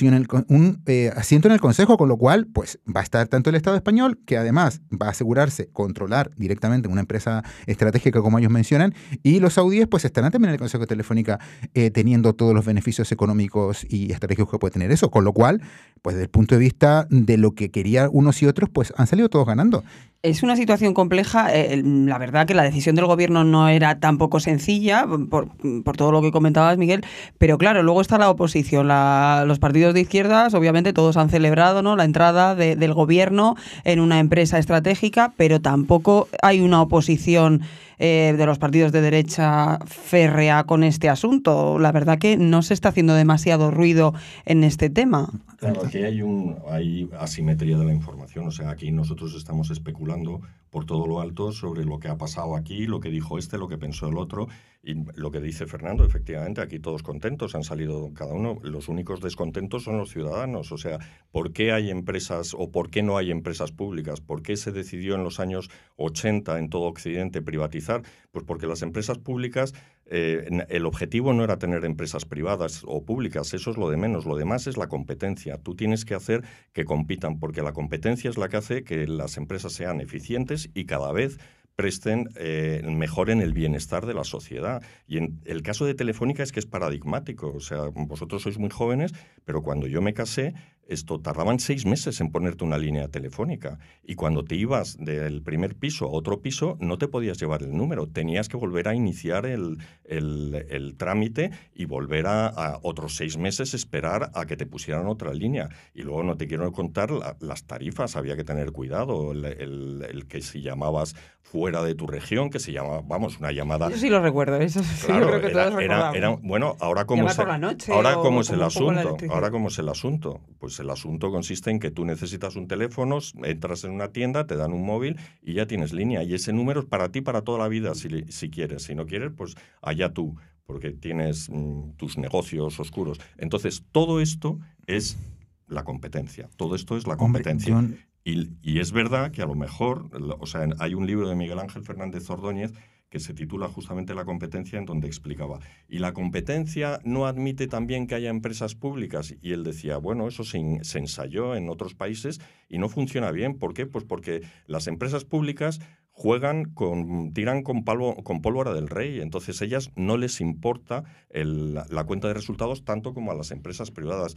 [0.49, 3.57] un, eh, asiento en el Consejo, con lo cual pues va a estar tanto el
[3.57, 8.95] Estado español, que además va a asegurarse controlar directamente una empresa estratégica como ellos mencionan,
[9.23, 11.39] y los saudíes pues estarán también en el Consejo de Telefónica
[11.75, 15.63] eh, teniendo todos los beneficios económicos y estratégicos que puede tener eso, con lo cual
[16.03, 19.07] pues desde el punto de vista de lo que querían unos y otros, pues han
[19.07, 19.85] salido todos ganando.
[20.23, 21.55] Es una situación compleja.
[21.55, 25.49] Eh, la verdad que la decisión del gobierno no era tampoco sencilla, por,
[25.97, 27.05] todo lo que comentabas, Miguel.
[27.39, 28.89] Pero claro, luego está la oposición.
[28.89, 31.95] los partidos de izquierdas, obviamente, todos han celebrado ¿no?
[31.95, 37.63] la entrada del gobierno en una empresa estratégica, pero tampoco hay una oposición
[37.99, 41.79] eh, de los partidos de derecha férrea con este asunto.
[41.79, 45.31] La verdad que no se está haciendo demasiado ruido en este tema.
[45.59, 48.47] Claro, aquí hay, un, hay asimetría de la información.
[48.47, 52.57] O sea, aquí nosotros estamos especulando por todo lo alto sobre lo que ha pasado
[52.57, 54.49] aquí, lo que dijo este, lo que pensó el otro.
[54.83, 58.59] Y lo que dice Fernando, efectivamente, aquí todos contentos, han salido cada uno.
[58.63, 60.71] Los únicos descontentos son los ciudadanos.
[60.73, 60.99] O sea,
[61.33, 64.21] ¿por qué hay empresas o por qué no hay empresas públicas?
[64.21, 68.03] ¿Por qué se decidió en los años 80 en todo Occidente privatizar?
[68.31, 69.75] Pues porque las empresas públicas
[70.11, 74.25] eh, el objetivo no era tener empresas privadas o públicas, eso es lo de menos.
[74.27, 75.59] Lo demás es la competencia.
[75.59, 79.37] Tú tienes que hacer que compitan, porque la competencia es la que hace que las
[79.37, 81.39] empresas sean eficientes y cada vez
[81.79, 84.83] presten, eh, mejoren el bienestar de la sociedad.
[85.07, 87.53] Y en el caso de Telefónica es que es paradigmático.
[87.55, 89.13] O sea, vosotros sois muy jóvenes,
[89.45, 90.55] pero cuando yo me casé,
[90.89, 93.79] esto tardaban seis meses en ponerte una línea telefónica.
[94.03, 97.77] Y cuando te ibas del primer piso a otro piso, no te podías llevar el
[97.77, 98.07] número.
[98.09, 104.31] Tenías que volver a iniciar el, el, trámite y volver a, otros seis meses esperar
[104.35, 105.69] a que te pusieran otra línea.
[105.95, 109.33] Y luego no te quiero contar las tarifas, había que tener cuidado.
[109.33, 113.89] El, que si llamabas fuera de tu región, que se llama, vamos, una llamada.
[113.89, 118.15] Eso sí lo recuerdo, eso sí creo que era, era, bueno, ahora cómo es, ahora
[118.15, 121.91] cómo es el asunto, ahora cómo es el asunto, pues el asunto consiste en que
[121.91, 125.93] tú necesitas un teléfono, entras en una tienda, te dan un móvil y ya tienes
[125.93, 126.23] línea.
[126.23, 128.83] Y ese número es para ti para toda la vida, si, si quieres.
[128.83, 130.37] Si no quieres, pues allá tú,
[130.67, 133.21] porque tienes mm, tus negocios oscuros.
[133.37, 135.19] Entonces, todo esto es
[135.67, 136.49] la competencia.
[136.57, 137.83] Todo esto es la competencia.
[138.25, 141.59] y, y, es verdad que a lo mejor, o sea, hay un libro de Miguel
[141.59, 142.73] Ángel Fernández Ordóñez
[143.11, 148.07] que se titula justamente La competencia, en donde explicaba, ¿y la competencia no admite también
[148.07, 149.35] que haya empresas públicas?
[149.41, 153.59] Y él decía, bueno, eso se, ensayó en otros países y no funciona bien.
[153.59, 153.87] ¿Por qué?
[153.87, 160.17] Pues porque las empresas públicas juegan con, tiran con, pólvora del rey, entonces ellas no
[160.17, 164.35] les importa la cuenta de resultados tanto como a las empresas privadas.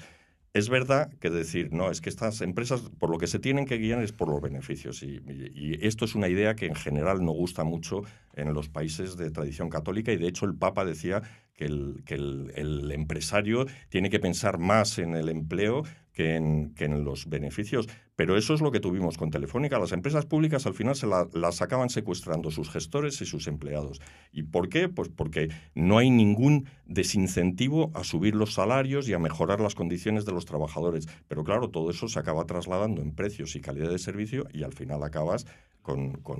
[0.53, 3.77] Es verdad que decir, no, es que estas empresas por lo que se tienen que
[3.77, 5.01] guiar es por los beneficios.
[5.01, 5.21] Y,
[5.81, 8.01] esto es una idea que en general no gusta mucho
[8.33, 11.21] en los países de tradición católica y de hecho el Papa decía
[11.55, 17.87] que el, empresario tiene que pensar más en el empleo que en, en, los beneficios.
[18.15, 19.79] Pero eso es lo que tuvimos con Telefónica.
[19.79, 24.01] Las empresas públicas al final se las acaban secuestrando sus gestores y sus empleados.
[24.31, 24.89] ¿Y por qué?
[24.89, 30.25] Pues porque no hay ningún desincentivo a subir los salarios y a mejorar las condiciones
[30.25, 31.07] de los trabajadores.
[31.27, 34.73] Pero claro, todo eso se acaba trasladando en precios y calidad de servicio y al
[34.73, 35.47] final acabas
[35.81, 36.39] con, con,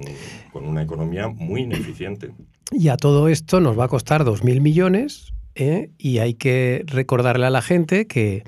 [0.52, 2.34] con una economía muy ineficiente.
[2.72, 5.90] Y a todo esto nos va a costar 2.000 millones ¿eh?
[5.98, 8.44] y hay que recordarle a la gente que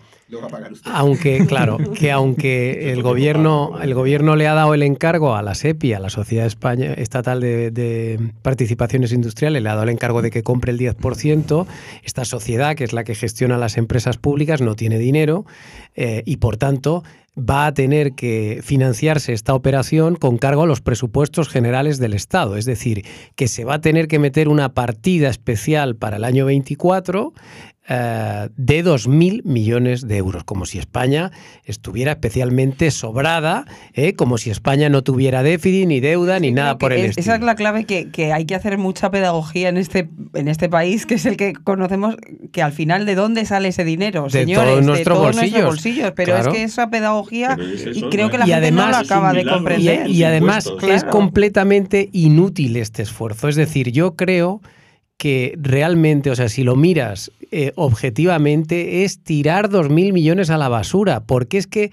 [0.86, 5.56] aunque, claro, que aunque el gobierno, el gobierno le ha dado el encargo a la
[5.56, 10.32] SEPI, a la Sociedad España, Estatal de, Participaciones Industriales, le ha dado el encargo de
[10.32, 11.66] que compre el 10%,
[12.04, 15.46] esta sociedad, que es la que gestiona las empresas públicas, no tiene dinero
[15.96, 17.04] eh, y, por tanto,
[17.38, 22.58] va a tener que financiarse esta operación con cargo a los presupuestos generales del Estado.
[22.58, 26.46] Es decir, que se va a tener que meter una partida especial para el año
[26.46, 27.34] 24
[27.90, 31.32] eh, de 2.000 millones de euros, como si España
[31.66, 34.14] estuviera especialmente sobrada, ¿eh?
[34.14, 37.22] como si España no tuviera déficit, ni deuda, ni nada por el estilo.
[37.22, 41.06] Esa es la clave que, hay que hacer mucha pedagogía en este, en este país,
[41.06, 42.16] que es el que conocemos,
[42.54, 45.52] que al final de dónde sale ese dinero, de señores, todos nuestros de todos bolsillos.
[45.52, 46.12] nuestros bolsillos.
[46.16, 47.58] Pero es que esa pedagogía,
[47.94, 50.10] y creo que la gente no lo acaba de comprender.
[50.10, 53.50] Y, además es completamente inútil este esfuerzo.
[53.50, 54.62] Es decir, yo creo
[55.24, 60.68] que realmente, o sea, si lo miras eh, objetivamente, es tirar 2.000 millones a la
[60.68, 61.92] basura, porque es que...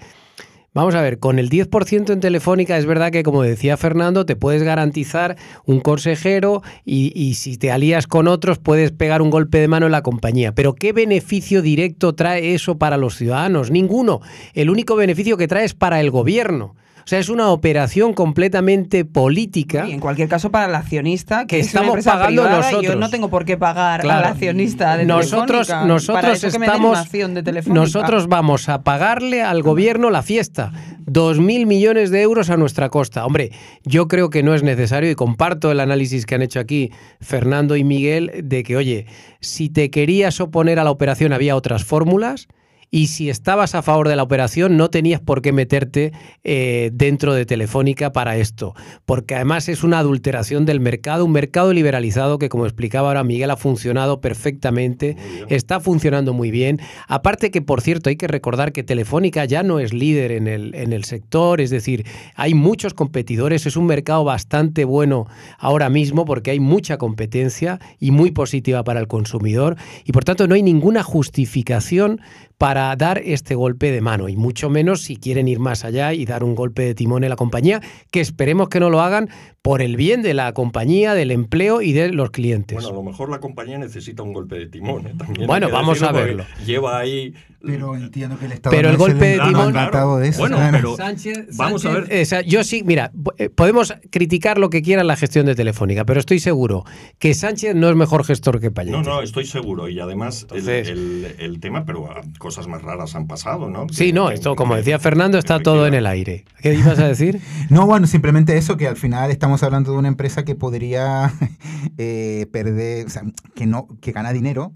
[0.73, 4.35] Vamos a ver, con el 10% en Telefónica es verdad que, como decía Fernando, te
[4.37, 9.59] puedes garantizar un consejero y, y, si te alías con otros puedes pegar un golpe
[9.59, 10.53] de mano en la compañía.
[10.53, 13.69] Pero ¿qué beneficio directo trae eso para los ciudadanos?
[13.69, 14.21] Ninguno.
[14.53, 16.75] El único beneficio que trae es para el gobierno.
[17.03, 19.87] O sea, es una operación completamente política.
[19.87, 22.83] Y en cualquier caso para el accionista, que, estamos pagando nosotros.
[22.83, 28.69] Yo no tengo por qué pagar al accionista de nosotros, nosotros estamos, de nosotros vamos
[28.69, 30.71] a pagarle al gobierno la fiesta.
[30.99, 33.25] Dos mil millones de euros a nuestra costa.
[33.25, 33.51] Hombre,
[33.83, 37.75] yo creo que no es necesario y comparto el análisis que han hecho aquí Fernando
[37.75, 39.07] y Miguel de que, oye,
[39.39, 42.47] si te querías oponer a la operación había otras fórmulas
[42.93, 46.11] y si estabas a favor de la operación no tenías por qué meterte
[46.43, 48.75] eh, dentro de Telefónica para esto,
[49.05, 53.49] porque además es una adulteración del mercado, un mercado liberalizado que como explicaba ahora Miguel
[53.49, 55.15] ha funcionado perfectamente,
[55.47, 56.81] está funcionando muy bien.
[57.07, 60.75] Aparte que, por cierto, hay que recordar que Telefónica ya no es líder en el,
[60.75, 65.27] en el sector, es decir, hay muchos competidores, es un mercado bastante bueno
[65.57, 70.45] ahora mismo porque hay mucha competencia y muy positiva para el consumidor y por tanto
[70.47, 72.19] no hay ninguna justificación
[72.57, 76.25] para dar este golpe de mano, y mucho menos si quieren ir más allá y
[76.25, 79.29] dar un golpe de timón en la compañía, que esperemos que no lo hagan
[79.61, 82.75] por el bien de la compañía, del empleo y de los clientes.
[82.75, 85.07] Bueno, a lo mejor la compañía necesita un golpe de timón.
[85.07, 85.13] ¿eh?
[85.17, 86.45] También bueno, vamos a verlo.
[86.65, 87.33] Lleva ahí.
[87.63, 89.73] Pero entiendo que el Estado pero el golpe de timón.
[89.73, 90.39] de eso.
[90.39, 92.45] Bueno, pero Sánchez, vamos a ver.
[92.45, 96.39] Yo sí, mira, eh, podemos criticar lo que quiera la gestión de Telefónica, pero estoy
[96.39, 96.85] seguro
[97.19, 98.97] que Sánchez no es mejor gestor que Payete.
[98.97, 99.89] No, no, estoy seguro.
[99.89, 103.87] Y además, el, el, tema, pero cosas más raras han pasado, ¿no?
[103.89, 106.45] Sí, no, esto, como decía Fernando, está todo en el aire.
[106.61, 107.39] ¿Qué ibas a decir?
[107.69, 111.31] no, bueno, simplemente eso, que al final estamos hablando de una empresa que podría
[111.97, 113.23] eh, perder, o sea,
[113.55, 114.73] que, no, que gana dinero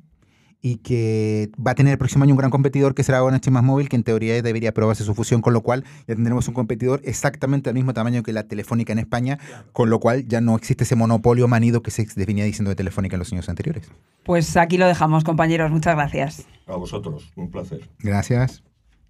[0.65, 3.63] y que va a tener el próximo año un gran competidor que será ONH más
[3.63, 7.01] móvil, que en teoría debería aprobarse su fusión, con lo cual ya tendremos un competidor
[7.03, 9.37] exactamente del mismo tamaño que la Telefónica en España,
[9.73, 13.15] con lo cual ya no existe ese monopolio manido que se venía diciendo de Telefónica
[13.15, 13.91] en los años anteriores.
[14.23, 15.69] Pues aquí lo dejamos, compañeros.
[15.69, 16.47] Muchas gracias.
[16.65, 17.87] A vosotros, un placer.
[17.99, 18.63] Gracias.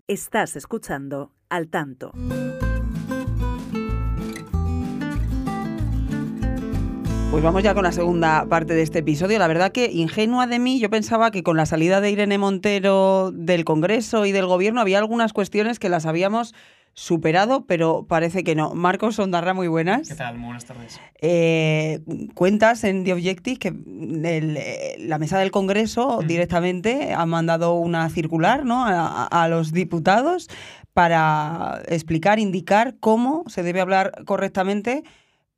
[0.10, 2.12] Estás escuchando Al Tanto.
[7.36, 9.38] Pues vamos ya con la segunda parte de este episodio.
[9.40, 13.32] La verdad que ingenua de mí, yo pensaba que con la salida de Irene Montero
[13.34, 16.56] del Congreso y del Gobierno había algunas cuestiones que las habíamos
[16.94, 18.74] superado, pero parece que no.
[18.74, 20.08] Marcos Ondarra, muy buenas.
[20.08, 20.40] ¿Qué tal?
[20.40, 20.98] buenas tardes.
[21.20, 22.00] Eh,
[22.36, 28.86] cuentas en The Objective que la mesa del Congreso directamente ha mandado una circular ¿no?
[28.88, 30.48] a, los diputados
[30.94, 35.04] para explicar, indicar cómo se debe hablar correctamente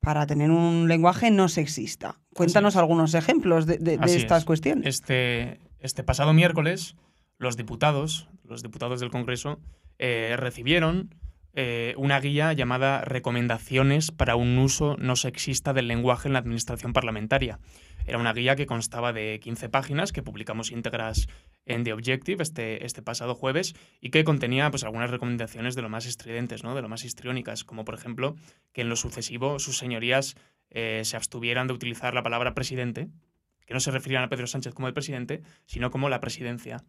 [0.07, 2.17] para tener un lenguaje no sexista.
[2.33, 4.87] Cuéntanos algunos ejemplos de, estas cuestiones.
[4.87, 6.95] Este, este pasado miércoles,
[7.37, 9.59] los diputados, los diputados del Congreso,
[9.99, 11.13] eh, recibieron
[11.55, 16.93] eh, una guía llamada Recomendaciones para un uso no sexista del lenguaje en la administración
[16.93, 17.59] parlamentaria.
[18.05, 21.27] Era una guía que constaba de 15 páginas que publicamos íntegras
[21.67, 25.89] en The Objective este, este pasado jueves y que contenía pues, algunas recomendaciones de lo
[25.89, 26.75] más estridentes, ¿no?
[26.75, 28.35] de lo más histriónicas, como por ejemplo
[28.73, 30.35] que en lo sucesivo sus señorías
[30.69, 33.07] eh, se abstuvieran de utilizar la palabra presidente,
[33.65, 36.83] que no se refirieran a Pedro Sánchez como el presidente, sino como la presidencia,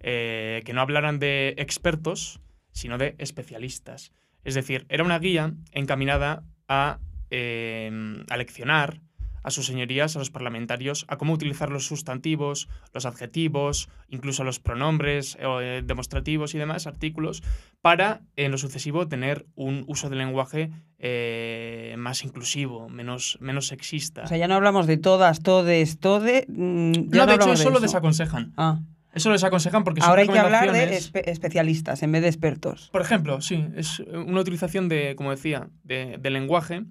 [0.00, 2.40] eh, que no hablaran de expertos,
[2.72, 4.12] sino de especialistas.
[4.44, 7.90] Es decir, era una guía encaminada a, eh,
[8.28, 9.00] a leccionar
[9.42, 14.60] a sus señorías, a los parlamentarios, a cómo utilizar los sustantivos, los adjetivos, incluso los
[14.60, 17.42] pronombres eh, demostrativos y demás artículos,
[17.80, 24.22] para en lo sucesivo tener un uso del lenguaje eh, más inclusivo, menos, menos sexista.
[24.22, 26.46] O sea, ya no hablamos de todas, todes, tode.
[26.48, 28.52] Mm, no, de hecho, eso, lo desaconsejan.
[28.56, 28.80] Ah.
[29.14, 32.90] Eso lo desaconsejan porque son Ahora hay que hablar de especialistas en vez de expertos.
[32.92, 36.84] Por ejemplo, sí, es una utilización de, como decía, de, de lenguaje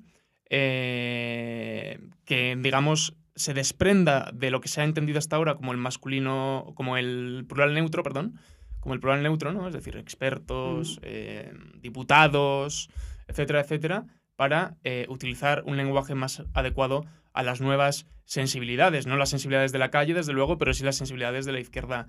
[0.50, 5.78] eh, que, digamos, se desprenda de lo que se ha entendido hasta ahora como el
[5.78, 8.40] masculino, como el plural neutro, perdón,
[8.80, 9.68] como el plural neutro, ¿no?
[9.68, 12.90] Es decir, expertos, eh, diputados,
[13.28, 14.06] etcétera, etcétera,
[14.36, 19.80] para eh, utilizar un lenguaje más adecuado a las nuevas sensibilidades, no las sensibilidades de
[19.80, 22.08] la calle, desde luego, pero sí las sensibilidades de la izquierda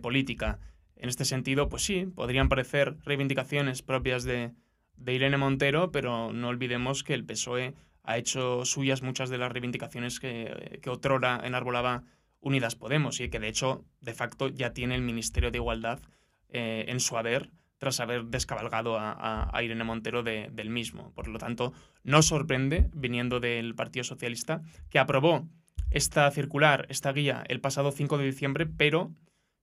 [0.00, 0.58] política.
[0.96, 4.52] En este sentido, pues sí, podrían parecer reivindicaciones propias de,
[5.00, 9.52] de Irene Montero, pero no olvidemos que el PSOE ha hecho suyas muchas de las
[9.52, 12.04] reivindicaciones que, que otrora enarbolaba
[12.40, 16.00] Unidas Podemos y que de hecho, de facto, ya tiene el Ministerio de Igualdad
[16.48, 21.14] eh, en su haber tras haber descabalgado a, Irene Montero del mismo.
[21.14, 21.72] Por lo tanto,
[22.04, 24.60] no sorprende, viniendo del Partido Socialista,
[24.90, 25.48] que aprobó
[25.90, 29.14] esta circular, esta guía, el pasado 5 de diciembre, pero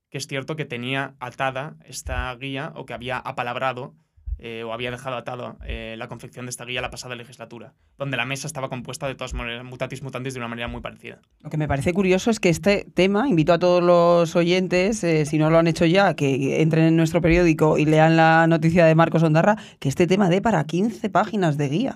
[0.10, 3.94] que es cierto que tenía atada esta guía o que había apalabrado
[4.40, 8.18] eh, o había dejado atado eh, la confección de esta guía la pasada legislatura, donde
[8.18, 11.20] la mesa estaba compuesta de todas maneras, mutatis mutandis de una manera muy parecida.
[11.42, 15.26] Lo que me parece curioso es que este tema, invito a todos los oyentes, eh,
[15.26, 18.86] si no lo han hecho ya, que entren en nuestro periódico y lean la noticia
[18.86, 21.96] de Marcos Ondarra, que este tema dé para 15 páginas de guía.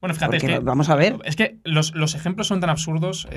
[0.00, 1.18] Bueno, fíjate, es que, vamos a ver.
[1.24, 3.28] Es que los, los ejemplos son tan absurdos,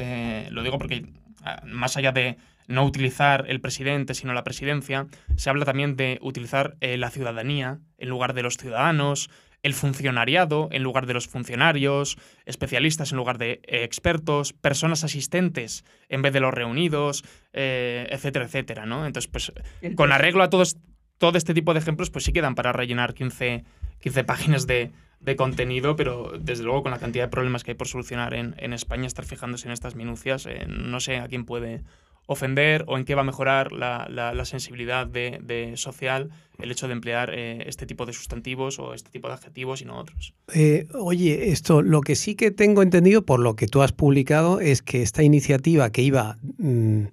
[0.49, 1.05] lo digo porque
[1.43, 5.07] ah, más allá de no utilizar el presidente, sino la presidencia.
[5.35, 9.29] Se habla también de utilizar eh, la ciudadanía en lugar de los ciudadanos.
[9.63, 15.85] el funcionariado en lugar de los funcionarios, especialistas en lugar de eh, expertos, personas asistentes
[16.09, 17.23] en vez de los reunidos,
[17.53, 19.05] eh, etcétera, etcétera, ¿no?
[19.05, 19.53] Entonces, pues
[19.95, 20.75] con arreglo a todos,
[21.17, 23.63] todo este tipo de ejemplos, pues sí quedan para rellenar 15,
[24.01, 24.91] 15 páginas de,
[25.23, 28.55] de contenido, pero desde luego con la cantidad de problemas que hay por solucionar en,
[28.57, 31.81] en España, estar fijándose en estas minucias, eh, no sé a quién puede
[32.25, 36.87] ofender o en qué va a mejorar la, la, sensibilidad de, de, social el hecho
[36.87, 40.33] de emplear eh, este tipo de sustantivos o este tipo de adjetivos y no otros.
[40.53, 44.59] Eh, oye, esto lo que sí que tengo entendido por lo que tú has publicado
[44.59, 47.05] es que esta iniciativa que iba mmm,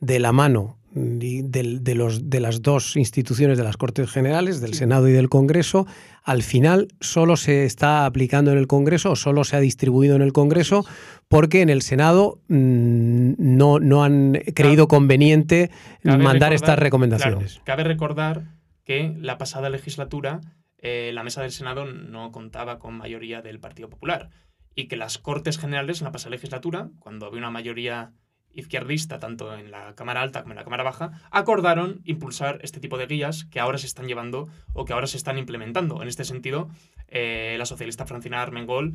[0.00, 1.42] de la mano de,
[1.80, 5.86] de, los, de las dos instituciones de las Cortes Generales, del Senado y del Congreso,
[6.22, 10.22] al final solo se está aplicando en el Congreso o solo se ha distribuido en
[10.22, 10.84] el Congreso
[11.28, 15.70] porque en el Senado mmm, no, no han creído conveniente
[16.02, 17.52] cabe mandar recordar, estas recomendaciones.
[17.52, 18.44] Claro, cabe recordar
[18.84, 20.40] que la pasada legislatura
[20.82, 24.30] eh, la mesa del Senado no contaba con mayoría del Partido Popular
[24.74, 28.12] y que las Cortes Generales en la pasada legislatura, cuando había una mayoría
[28.54, 32.98] izquierdista, tanto en la Cámara Alta como en la Cámara Baja, acordaron impulsar este tipo
[32.98, 36.02] de guías que ahora se están llevando o que ahora se están implementando.
[36.02, 36.68] En este sentido,
[37.08, 38.94] eh, la socialista Francina Armengol,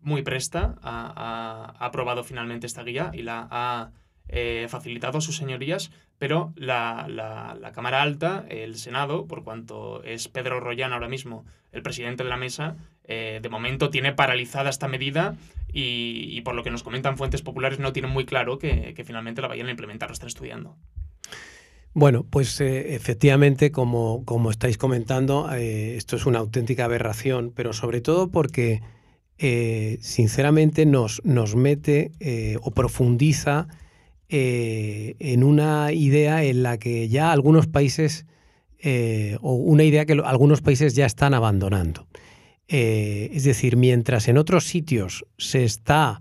[0.00, 3.90] muy presta, ha, aprobado finalmente esta guía y la ha
[4.28, 10.02] eh, facilitado a sus señorías, pero la, la, la, Cámara Alta, el Senado, por cuanto
[10.04, 14.70] es Pedro Rollán ahora mismo el presidente de la mesa, eh, de momento tiene paralizada
[14.70, 15.36] esta medida
[15.76, 19.48] y, por lo que nos comentan fuentes populares no tienen muy claro que, finalmente la
[19.48, 20.76] vayan a implementar, lo están estudiando.
[21.92, 27.72] Bueno, pues eh, efectivamente, como, como, estáis comentando, eh, esto es una auténtica aberración, pero
[27.72, 28.80] sobre todo porque,
[30.00, 32.12] sinceramente, nos, nos mete
[32.62, 33.66] o profundiza
[34.28, 38.26] en una idea en la que ya algunos países,
[39.40, 42.06] o una idea que algunos países ya están abandonando.
[42.68, 46.20] Eh, es decir, mientras en otros sitios se está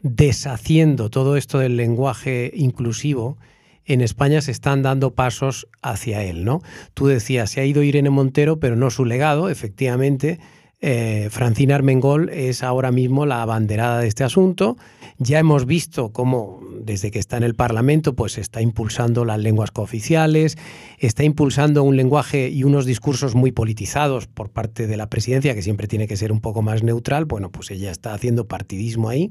[0.00, 3.36] deshaciendo todo esto del lenguaje inclusivo,
[3.84, 6.62] en España se están dando pasos hacia él, ¿no?
[6.94, 10.38] Tú decías, se ha ido Irene Montero, pero no su legado, efectivamente.
[10.80, 14.76] Eh, Francina Armengol es ahora mismo la abanderada de este asunto.
[15.22, 19.70] Ya hemos visto cómo desde que está en el Parlamento pues está impulsando las lenguas
[19.70, 20.58] cooficiales,
[20.98, 25.62] está impulsando un lenguaje y unos discursos muy politizados por parte de la presidencia, que
[25.62, 27.24] siempre tiene que ser un poco más neutral.
[27.24, 29.30] Bueno, pues ella está haciendo partidismo ahí,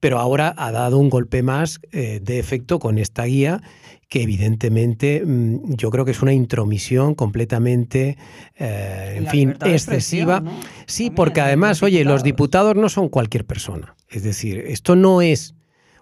[0.00, 3.62] pero ahora ha dado un golpe más eh, de efecto con esta guía
[4.08, 8.18] que evidentemente mmm, yo creo que es una intromisión completamente,
[8.58, 10.40] eh, en, en fin, excesiva.
[10.40, 10.50] ¿no?
[10.86, 13.94] Sí, También porque además, oye, los diputados no son cualquier persona.
[14.12, 15.54] Es decir, esto no es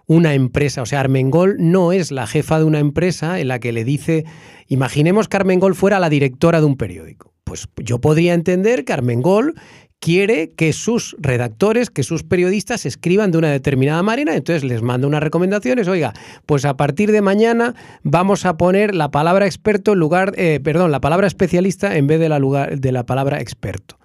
[0.05, 3.71] una empresa, o sea, Armengol no es la jefa de una empresa en la que
[3.71, 4.25] le dice,
[4.67, 7.33] imaginemos que Armengol fuera la directora de un periódico.
[7.45, 9.55] Pues yo podría entender que Armengol
[9.99, 15.07] quiere que sus redactores, que sus periodistas escriban de una determinada manera, entonces les manda
[15.07, 16.11] unas recomendaciones, oiga,
[16.45, 20.91] pues a partir de mañana vamos a poner la palabra experto en lugar, eh, perdón,
[20.91, 23.97] la palabra especialista en vez de la, de la palabra experto.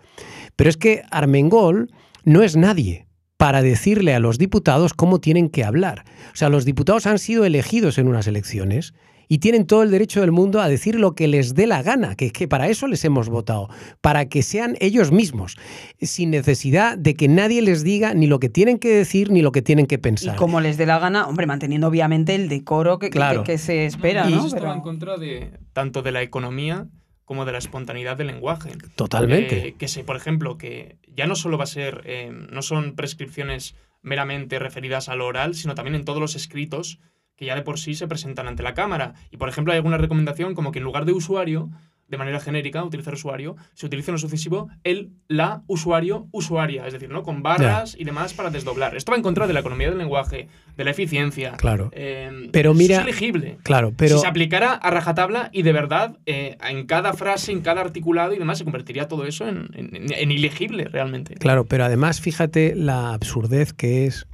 [0.55, 1.91] Pero es que Armengol
[2.25, 3.06] no es nadie
[3.37, 6.05] para decirle a los diputados cómo tienen que hablar.
[6.33, 8.95] O sea, los diputados han sido elegidos en unas elecciones
[9.29, 12.15] y tienen todo el derecho del mundo a decir lo que les dé la gana,
[12.15, 13.69] que, que para eso les hemos votado,
[14.01, 15.57] para que sean ellos mismos,
[16.01, 19.53] sin necesidad de que nadie les diga ni lo que tienen que decir ni lo
[19.53, 20.35] que tienen que pensar.
[20.35, 23.43] Y como les dé la gana, hombre, manteniendo obviamente el decoro que, claro.
[23.43, 24.29] que, que se espera.
[24.29, 24.39] Y ¿no?
[24.39, 26.87] eso estaba en contra de tanto de la economía
[27.27, 28.71] como de la espontaneidad del lenguaje.
[28.95, 29.69] Totalmente.
[29.69, 32.95] Eh, que sé, por ejemplo, que ya no solo va a ser, eh, no son
[32.95, 37.01] prescripciones meramente referidas al oral, sino también en todos los escritos
[37.37, 39.15] que ya de por sí se presentan ante la Cámara.
[39.31, 41.69] Y, por ejemplo, hay alguna recomendación como que en lugar de usuario,
[42.09, 46.93] de manera genérica, utilizar usuario, se utiliza en lo sucesivo el, la, usuario, usuaria, es
[46.93, 47.23] decir, ¿no?
[47.23, 48.03] Con barras yeah.
[48.03, 48.97] y demás para desdoblar.
[48.97, 51.53] Esto va en contra de la economía del lenguaje, de la eficiencia.
[51.53, 51.91] Claro.
[51.93, 53.59] Eh, pero mira, es elegible.
[53.63, 57.61] Claro, pero si se aplicara a rajatabla y de verdad eh, en cada frase, en
[57.61, 61.35] cada articulado y demás, se convertiría todo eso en, en, en ilegible realmente.
[61.35, 64.27] Claro, pero además fíjate la absurdez que es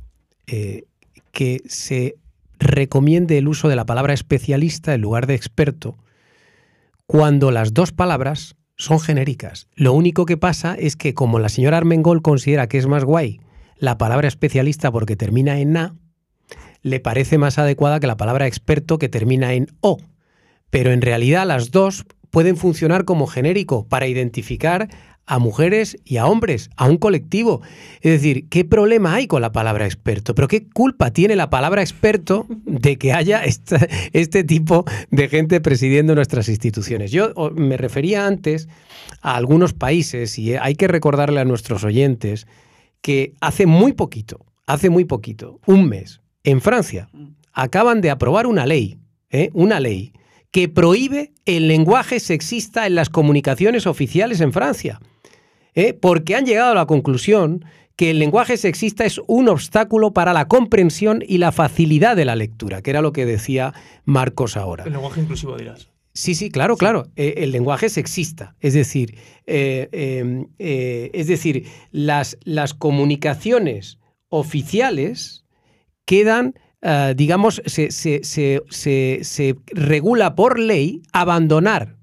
[0.46, 0.84] eh,
[1.32, 2.16] que se
[2.58, 5.96] recomiende el uso de la palabra especialista en lugar de experto
[7.12, 9.68] cuando las dos palabras son genéricas.
[9.74, 13.42] Lo único que pasa es que como la señora Armengol considera que es más guay
[13.76, 15.94] la palabra especialista porque termina en na,
[16.80, 19.98] le parece más adecuada que la palabra experto que termina en o.
[20.70, 24.88] Pero en realidad las dos pueden funcionar como genérico para identificar
[25.26, 27.60] a mujeres y a hombres, a un colectivo.
[28.00, 30.34] Es decir, ¿qué problema hay con la palabra experto?
[30.34, 35.60] ¿Pero qué culpa tiene la palabra experto de que haya esta- este tipo de gente
[35.60, 37.12] presidiendo nuestras instituciones?
[37.12, 38.66] Yo me refería antes
[39.20, 42.46] a algunos países y hay que recordarle a nuestros oyentes
[43.02, 47.08] que hace muy poquito, hace muy poquito, un mes, en Francia,
[47.52, 48.98] acaban de aprobar una ley,
[49.30, 49.50] ¿eh?
[49.52, 50.12] una ley
[50.52, 55.00] que prohíbe el lenguaje sexista en las comunicaciones oficiales en Francia.
[55.74, 55.94] ¿eh?
[55.94, 57.64] Porque han llegado a la conclusión
[57.96, 62.36] que el lenguaje sexista es un obstáculo para la comprensión y la facilidad de la
[62.36, 63.74] lectura, que era lo que decía
[64.04, 64.84] Marcos ahora.
[64.84, 65.92] El lenguaje inclusivo dirás.
[66.14, 67.08] Sí, sí, claro, claro.
[67.16, 68.54] Eh, el lenguaje sexista.
[68.60, 69.88] Es decir, eh,
[70.58, 73.98] eh, es decir, las, las comunicaciones
[74.28, 75.44] oficiales
[76.04, 81.96] quedan, eh, digamos, se, se- se- se- se regula por ley abandonar,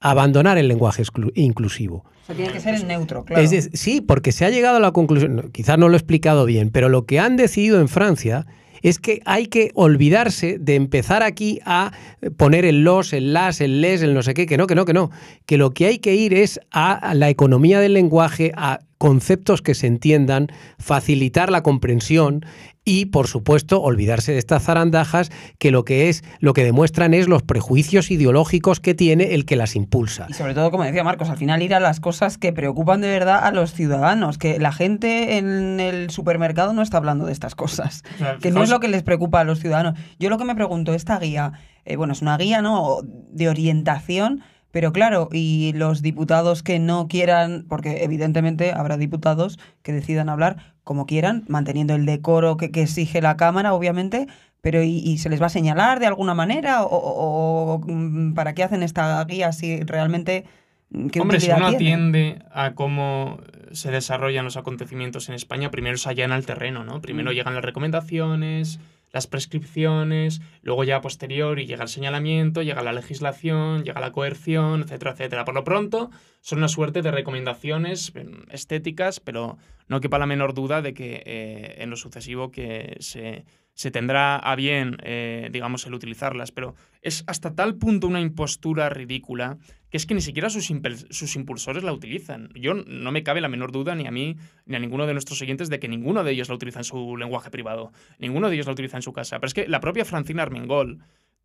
[0.00, 1.02] abandonar el lenguaje
[1.34, 2.04] inclusivo.
[2.22, 3.42] O sea, tiene que ser en neutro, claro.
[3.42, 6.44] Es de- sí, porque se ha llegado a la conclusión, quizás no lo he explicado
[6.44, 8.46] bien, pero lo que han decidido en Francia
[8.82, 11.92] es que hay que olvidarse de empezar aquí a
[12.36, 14.84] poner el los, el las, el les, el no sé qué, que no, que no,
[14.84, 15.10] que no.
[15.46, 19.74] Que lo que hay que ir es a la economía del lenguaje, a conceptos que
[19.74, 22.44] se entiendan, facilitar la comprensión
[22.88, 27.26] y, por supuesto, olvidarse de estas zarandajas que lo que es, lo que demuestran es
[27.26, 30.26] los prejuicios ideológicos que tiene el que las impulsa.
[30.30, 33.08] Y sobre todo, como decía Marcos, al final ir a las cosas que preocupan de
[33.08, 37.56] verdad a los ciudadanos, que la gente en el supermercado no está hablando de estas
[37.56, 39.98] cosas, O sea, que no es lo que les preocupa a los ciudadanos.
[40.20, 41.52] Yo lo que me pregunto, esta guía,
[41.84, 44.42] eh, bueno, es una guía, ¿no?, de orientación,
[44.76, 50.74] pero claro, y los diputados que no quieran, porque evidentemente habrá diputados que decidan hablar
[50.84, 54.26] como quieran, manteniendo el decoro que, que exige la Cámara, obviamente,
[54.60, 56.82] pero ¿y, y se les va a señalar de alguna manera?
[56.82, 60.44] ¿O, o- o, mm, para qué hacen esta guía si realmente...
[60.90, 61.76] mm, ¿qué Hombre, si uno tiene?
[61.76, 63.38] atiende a cómo
[63.72, 67.00] se desarrollan los acontecimientos en España, primero se allana el terreno, ¿no?
[67.00, 67.34] Primero Mm.
[67.34, 68.78] llegan las recomendaciones,
[69.16, 74.82] las prescripciones, luego ya a posteriori llega el señalamiento, llega la legislación, llega la coerción,
[74.82, 75.44] etcétera, etcétera.
[75.46, 76.10] Por lo pronto,
[76.42, 79.56] son una suerte de recomendaciones eh, estéticas, pero
[79.88, 83.46] no quepa la menor duda de que eh, en lo sucesivo que se,
[83.76, 86.50] se tendrá a bien, eh, digamos, el utilizarlas.
[86.50, 89.58] Pero es hasta tal punto una impostura ridícula
[89.90, 90.72] que es que ni siquiera sus,
[91.10, 92.48] sus impulsores la utilizan.
[92.54, 95.40] Yo no me cabe la menor duda, ni a mí, ni a ninguno de nuestros
[95.42, 97.92] oyentes, de que ninguno de ellos la utiliza en su lenguaje privado.
[98.18, 99.38] Ninguno de ellos la utiliza en su casa.
[99.38, 100.98] Pero es que la propia Francina Armengol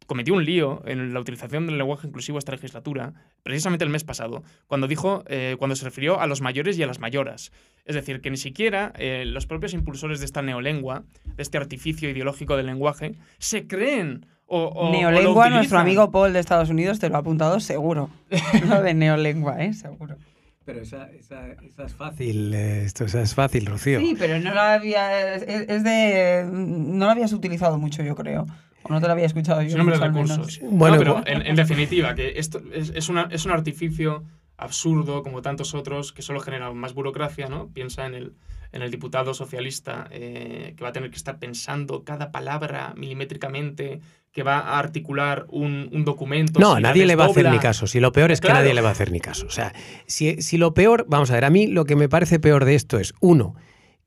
[0.08, 4.43] cometió un lío en la utilización del lenguaje inclusivo esta legislatura, precisamente el mes pasado,
[4.68, 7.52] cuando dijo, eh, cuando se refirió a los mayores y a las mayoras.
[7.86, 12.10] Es decir, que ni siquiera eh, los propios impulsores de esta neolengua, de este artificio
[12.10, 17.08] ideológico del lenguaje, se creen o, o- Neolengua, nuestro amigo Paul de Estados Unidos te
[17.08, 18.10] lo ha apuntado seguro.
[18.68, 19.74] lo de neolengua, ¿eh?
[19.74, 20.18] Seguro.
[20.66, 23.99] Pero esa, esa- esa es fácil, eh, esto esa es fácil, Rocío.
[23.99, 26.45] Sí, pero no la había, es, es de...
[26.52, 28.45] No lo habías utilizado mucho, yo creo.
[28.92, 29.78] No te lo había escuchado yo.
[29.78, 30.60] Nombre de recursos.
[30.64, 34.24] Bueno, No, pero en, en definitiva, que esto es, es, una- es un artificio
[34.58, 37.70] absurdo, como tantos otros, que solo genera más burocracia, ¿no?
[37.70, 38.34] Piensa en el,
[38.72, 44.02] en el diputado socialista eh, que va a tener que estar pensando cada palabra milimétricamente,
[44.32, 46.60] que va a articular un, un documento.
[46.60, 47.88] No, si nadie le va a hacer ni caso.
[47.88, 48.60] Si lo peor es que Claro.
[48.62, 49.48] nadie le va a hacer ni caso.
[49.48, 49.74] O sea,
[50.06, 52.76] si, si lo peor, vamos a ver, a mí lo que me parece peor de
[52.76, 53.56] esto es, uno,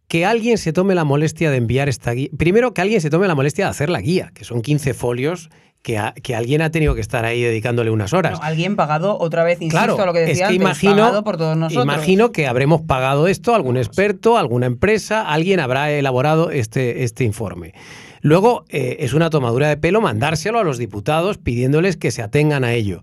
[0.09, 2.29] que alguien se tome la molestia de enviar esta guía.
[2.37, 5.49] Primero, que alguien se tome la molestia de hacer la guía, que son 15 folios
[5.83, 8.39] que, a- que alguien ha tenido que estar ahí dedicándole unas horas.
[8.43, 11.25] Alguien pagado, otra vez, insisto, Claro, a lo que es decía que antes, imagino, pagado
[11.25, 11.85] por todos nosotros.
[11.85, 17.75] imagino que habremos pagado esto, algún experto, alguna empresa, alguien habrá elaborado este, este informe.
[18.21, 22.65] Luego, eh, es una tomadura de pelo mandárselo a los diputados pidiéndoles que se atengan
[22.65, 23.03] a ello.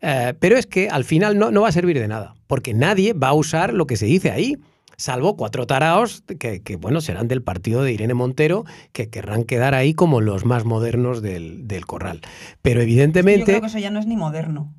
[0.00, 3.12] Eh, pero es que al final no, no va a servir de nada, porque nadie
[3.12, 4.56] va a usar lo que se dice ahí,
[5.02, 9.74] salvo cuatro taraos que, que, bueno, serán del partido de Irene Montero, que querrán quedar
[9.74, 12.20] ahí como los más modernos del, del corral.
[12.62, 13.44] Pero Yo evidentemente...
[13.46, 14.72] creo que eso ya no es ni moderno.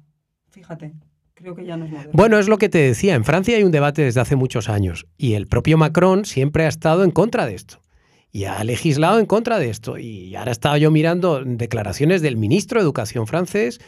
[0.50, 0.94] Fíjate,
[1.34, 2.12] creo que ya no es moderno.
[2.14, 3.16] Bueno, es lo que te decía.
[3.16, 6.70] En Francia hay un debate desde hace muchos años y el propio Macron siempre ha
[6.70, 7.82] estado en contra de esto.
[8.32, 9.98] Y ha legislado en contra de esto.
[9.98, 13.80] Y ahora estaba yo mirando declaraciones del ministro de Educación francés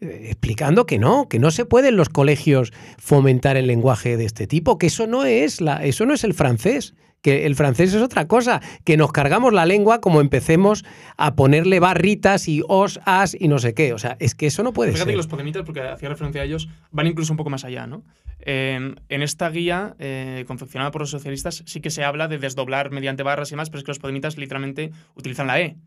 [0.00, 4.46] explicando que no, que no se puede en los colegios fomentar el lenguaje de este
[4.46, 8.02] tipo, que eso no es la, eso no es el francés, que el francés es
[8.02, 10.84] otra cosa, que nos cargamos la lengua como empecemos
[11.16, 13.92] a ponerle barritas y os, as y no sé qué.
[13.94, 15.12] O sea, es que eso no puede Fíjate ser.
[15.14, 18.04] que los podemitas, porque hacía referencia a ellos, van incluso un poco más allá, ¿no?
[18.40, 22.90] Eh, en esta guía, eh, confeccionada por los socialistas, sí que se habla de desdoblar
[22.90, 25.78] mediante barras y más, pero es que los podemitas literalmente utilizan la E.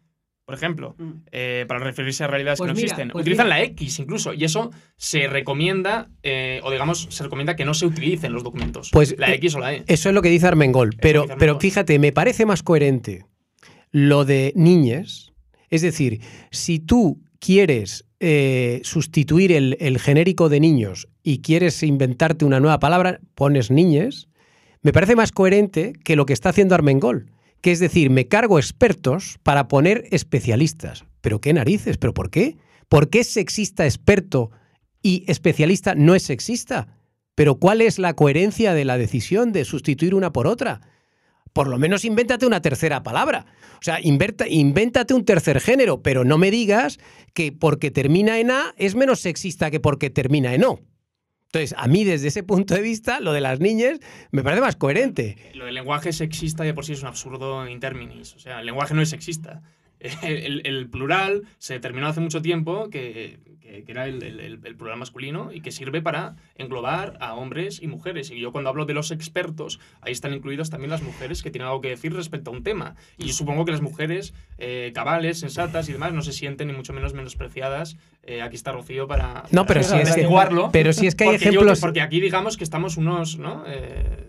[0.50, 1.12] por ejemplo, Mm.
[1.32, 3.10] eh, para referirse a realidades Pues que no mira, existen.
[3.12, 3.58] pues Utilizan mira.
[3.60, 7.86] la X incluso, y eso se recomienda, eh, o digamos, se recomienda que no se
[7.86, 8.90] utilicen los documentos.
[8.92, 9.84] Pues, la eh, X o la E.
[9.86, 10.96] Eso es lo que dice Armengol.
[11.00, 13.26] Pero, dice pero fíjate, me parece más coherente
[13.92, 15.34] lo de niñes.
[15.70, 16.20] Es decir,
[16.50, 22.80] si tú quieres eh, sustituir el, el genérico de niños y quieres inventarte una nueva
[22.80, 24.30] palabra, pones niñes.
[24.82, 27.30] Me parece más coherente que lo que está haciendo Armengol.
[27.62, 31.06] Que es decir, me cargo expertos para poner especialistas.
[31.22, 31.98] ¿Pero qué narices?
[31.98, 32.58] ¿Pero por qué?
[32.88, 34.52] ¿Por qué sexista experto
[35.02, 36.88] y especialista no es sexista?
[37.36, 40.82] Pero ¿cuál es la coherencia de la decisión de sustituir una por otra?
[41.54, 43.46] Por lo menos invéntate una tercera palabra.
[43.74, 47.00] O sea, invéntate un tercer género, pero no me digas
[47.34, 50.80] que porque termina en A es menos sexista que porque termina en O.
[51.52, 54.00] Entonces, a mí desde ese punto de vista, lo de las niñas
[54.32, 55.36] me parece más coherente.
[55.56, 58.36] Lo del lenguaje sexista de por sí es un absurdo in terminis.
[58.36, 59.64] O sea, el lenguaje no es sexista.
[60.22, 63.40] El, el plural se determinó hace mucho tiempo que,
[63.70, 67.82] que- que era el, el- el- plural masculino y que sirve para englobar a hombres
[67.82, 68.32] y mujeres.
[68.32, 71.68] Y yo cuando hablo de los expertos, ahí están incluidas también las mujeres que tienen
[71.68, 72.96] algo que decir respecto a un tema.
[73.18, 76.74] Y yo supongo que las mujeres eh, cabales, sensatas y demás no se sienten ni
[76.74, 77.98] mucho menos menospreciadas.
[78.24, 81.24] Eh, aquí está Rocío para, No, pero para si es que- pero si es que
[81.26, 83.64] hay Porque yo- ejemplos- porque aquí digamos que estamos unos, ¿no?
[83.68, 84.28] Eh,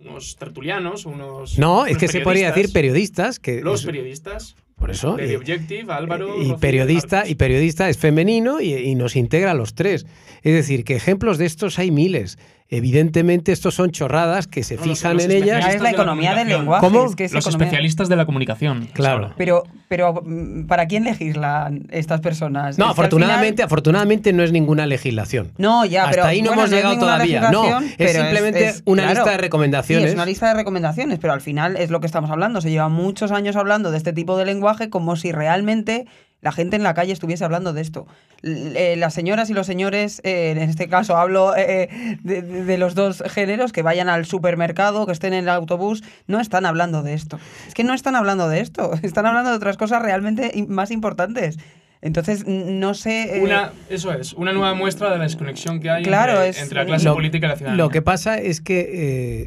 [0.00, 1.58] unos tertulianos, unos.
[1.58, 3.38] No, es que se podría decir periodistas.
[3.38, 4.54] Que Los periodistas.
[4.76, 5.16] Por eso.
[5.20, 6.42] y- Objective, Álvaro.
[6.42, 10.04] y periodista y periodista es femenino y, y nos integra a los tres.
[10.42, 12.38] Es decir, que ejemplos de estos hay miles.
[12.70, 15.58] Evidentemente, estos son chorradas que se No, los- fijan los en ellas.
[15.58, 16.80] es la de la economía del lenguaje.
[16.84, 17.04] ¿Cómo?
[17.06, 18.88] es que es Los economía- especialistas de la comunicación.
[18.94, 19.32] Claro.
[19.36, 22.78] Pero, pero mm, ¿para quién legislan estas personas?
[22.78, 25.52] No, Es afortunadamente, final- afortunadamente no es ninguna legislación.
[25.58, 27.50] No, ya, Hasta pero ahí no bueno, hemos es llegado todavía.
[27.50, 29.18] No, es simplemente una claro.
[29.18, 30.04] lista de recomendaciones.
[30.04, 32.62] Sí, es una lista de recomendaciones, pero al final es lo que estamos hablando.
[32.62, 36.06] Se lleva muchos años hablando de este tipo de lenguaje como si realmente
[36.44, 38.06] la gente en la calle estuviese hablando de esto.
[38.44, 41.88] Eh, las señoras y los señores, eh, en este caso hablo eh,
[42.22, 46.66] de, los dos géneros, que vayan al supermercado, que estén en el autobús, no están
[46.66, 47.40] hablando de esto.
[47.66, 51.58] Es que no están hablando de esto, están hablando de otras cosas realmente más importantes.
[52.02, 53.38] Entonces, no sé...
[53.38, 56.60] eh, Una, eso es, una nueva muestra de la desconexión que hay Claro, entre, es-
[56.62, 57.82] entre la clase Lo- política y la ciudadanía.
[57.82, 58.90] Lo que pasa es que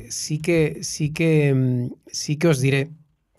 [0.06, 2.90] eh, sí que sí que mm, sí que os diré.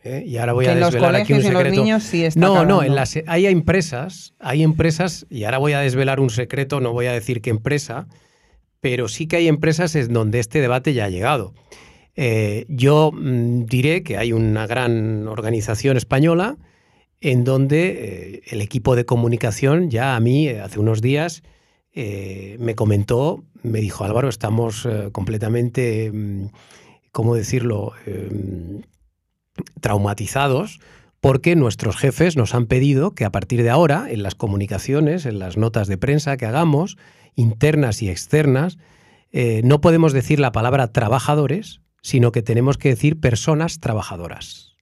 [0.04, 0.22] ¿Eh?
[0.26, 1.82] Y ahora voy que a desvelar aquí un en los secreto.
[1.82, 2.82] niños sí está No, no, calando.
[2.84, 7.06] en las, hay empresas, hay empresas, y ahora voy a desvelar un secreto, no voy
[7.06, 8.06] a decir qué empresa,
[8.80, 11.54] pero sí que hay empresas en donde este debate ya ha llegado.
[12.16, 16.56] Eh, yo mm, diré que hay una gran organización española
[17.20, 17.86] en donde
[18.36, 21.42] eh, el equipo de comunicación ya a mí hace unos días
[21.94, 26.46] eh, me comentó, me dijo Álvaro, estamos completamente, mm,
[27.12, 27.92] ¿cómo decirlo?,
[29.80, 30.80] traumatizados
[31.20, 35.38] porque nuestros jefes nos han pedido que a partir de ahora, en las comunicaciones, en
[35.38, 36.96] las notas de prensa que hagamos,
[37.34, 38.78] internas y externas,
[39.32, 44.76] eh, no podemos decir la palabra trabajadores, sino que tenemos que decir personas trabajadoras.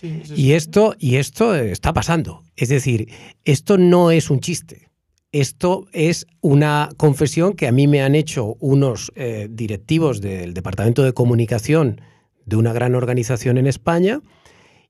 [0.00, 2.42] Sí, sí, Y esto, y esto está pasando.
[2.56, 3.08] Es decir,
[3.44, 4.88] esto no es un chiste.
[5.32, 11.02] Esto es una confesión que a mí me han hecho unos eh, directivos del Departamento
[11.02, 12.00] de Comunicación
[12.46, 14.20] de una gran organización en España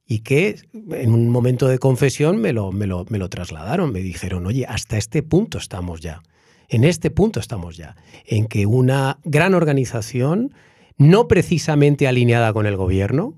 [0.07, 0.57] y que
[0.91, 3.93] en un momento de confesión me lo, me lo, me lo trasladaron.
[3.93, 6.23] Me dijeron, oye, hasta este punto estamos ya.
[6.69, 7.97] En este punto estamos ya.
[8.27, 10.53] En que una gran organización,
[10.97, 13.35] no precisamente alineada con el gobierno,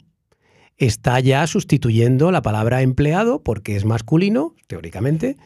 [0.76, 5.36] está ya sustituyendo la palabra empleado, porque es masculino, teóricamente,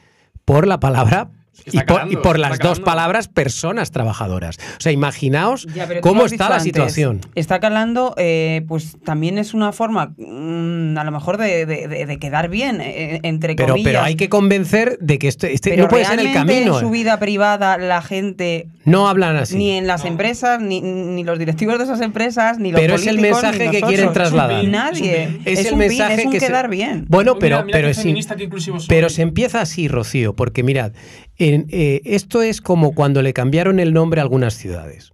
[0.45, 1.31] por la palabra
[1.67, 4.57] y por, y las dos palabras personas trabajadoras.
[4.79, 7.21] O sea, imaginaos Ya, pero cómo está la antes, situación.
[7.35, 12.07] Está calando, eh, pues también es una forma, mm, a lo mejor, de, de- de-
[12.07, 13.93] de quedar bien, eh, entre Pero, comillas.
[13.93, 16.75] pero hay que convencer de que este, este Pero no puede ser el camino.
[16.75, 16.93] En su eh.
[16.93, 19.57] vida privada, la gente, No hablan así.
[19.57, 20.11] ni en las No.
[20.11, 23.71] empresas, ni, ni los directivos de esas empresas, ni los Pero es el políticos, mensaje
[23.71, 24.61] que quieren trasladar.
[24.61, 25.41] Es un Nadie.
[25.45, 27.05] es, el un mensaje es un que se- quedar bien.
[27.09, 28.49] Bueno, Mira, pero, mira pero qué es in- feminista que.
[28.89, 30.93] Pero se empieza así, Rocío, porque mirad,
[31.41, 35.13] eh, esto es como cuando le cambiaron el nombre a algunas ciudades.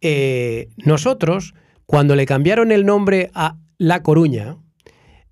[0.00, 4.56] Eh, nosotros, cuando le cambiaron el nombre a La Coruña,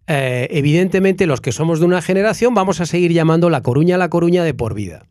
[0.06, 4.10] eh, evidentemente los que somos de una generación vamos a seguir llamando La Coruña La
[4.10, 5.06] Coruña de por vida.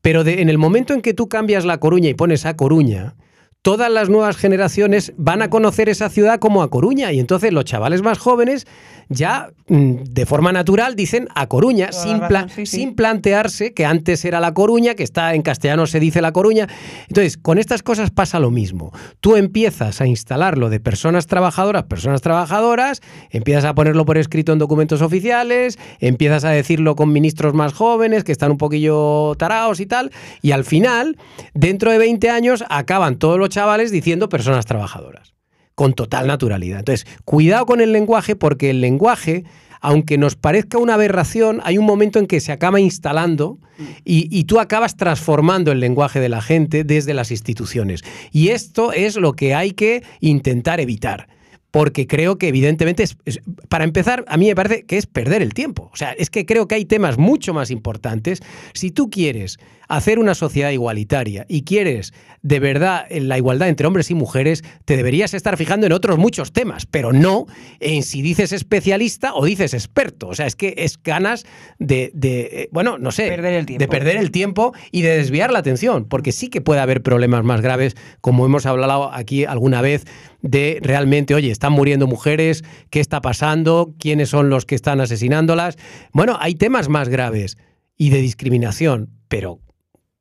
[0.00, 3.16] Pero en el momento en que tú cambias La Coruña y pones a Coruña,
[3.62, 7.64] todas las nuevas generaciones van a conocer esa ciudad como a Coruña y entonces los
[7.64, 8.66] chavales más jóvenes
[9.08, 12.76] ya mm, de forma natural dicen a Coruña, sin, la pla- razón, sí, sí.
[12.78, 16.68] sin plantearse que antes era La Coruña, que está en castellano se dice La Coruña.
[17.08, 18.92] Entonces, con estas cosas pasa lo mismo.
[19.20, 23.00] Tú empiezas a instalarlo de personas trabajadoras, personas trabajadoras,
[23.30, 28.24] empiezas a ponerlo por escrito en documentos oficiales, empiezas a decirlo con ministros más jóvenes
[28.24, 30.10] que están un poquillo taraos y tal,
[30.42, 31.16] y al final,
[31.54, 35.37] dentro de 20 años, acaban todos los chavales diciendo personas trabajadoras
[35.78, 36.80] con total naturalidad.
[36.80, 39.44] Entonces, cuidado con el lenguaje porque el lenguaje,
[39.80, 43.58] aunque nos parezca una aberración, hay un momento en que se acaba instalando
[44.04, 48.02] y, y tú acabas transformando el lenguaje de la gente desde las instituciones.
[48.32, 51.28] Y esto es lo que hay que intentar evitar.
[51.70, 55.42] Porque creo que evidentemente, es, es- para empezar, a mí me parece que es perder
[55.42, 55.90] el tiempo.
[55.92, 58.40] O sea, es que creo que hay temas mucho más importantes.
[58.72, 59.58] Si tú quieres
[59.90, 62.12] hacer una sociedad igualitaria y quieres
[62.42, 66.52] de verdad la igualdad entre hombres y mujeres, te deberías estar fijando en otros muchos
[66.52, 67.46] temas, pero no
[67.80, 70.28] en si dices especialista o dices experto.
[70.28, 71.46] O sea, es que es ganas
[71.78, 73.80] de, de, eh, bueno, no sé, Perder el tiempo.
[73.82, 77.42] de perder el tiempo y de desviar la atención, porque sí que puede haber problemas
[77.44, 80.04] más graves, como hemos hablado aquí alguna vez,
[80.40, 83.94] de realmente, oye, están muriendo mujeres, ¿qué está pasando?
[83.98, 85.76] ¿Quiénes son los que están asesinándolas?
[86.12, 87.58] Bueno, hay temas más graves
[87.96, 89.60] y de discriminación, pero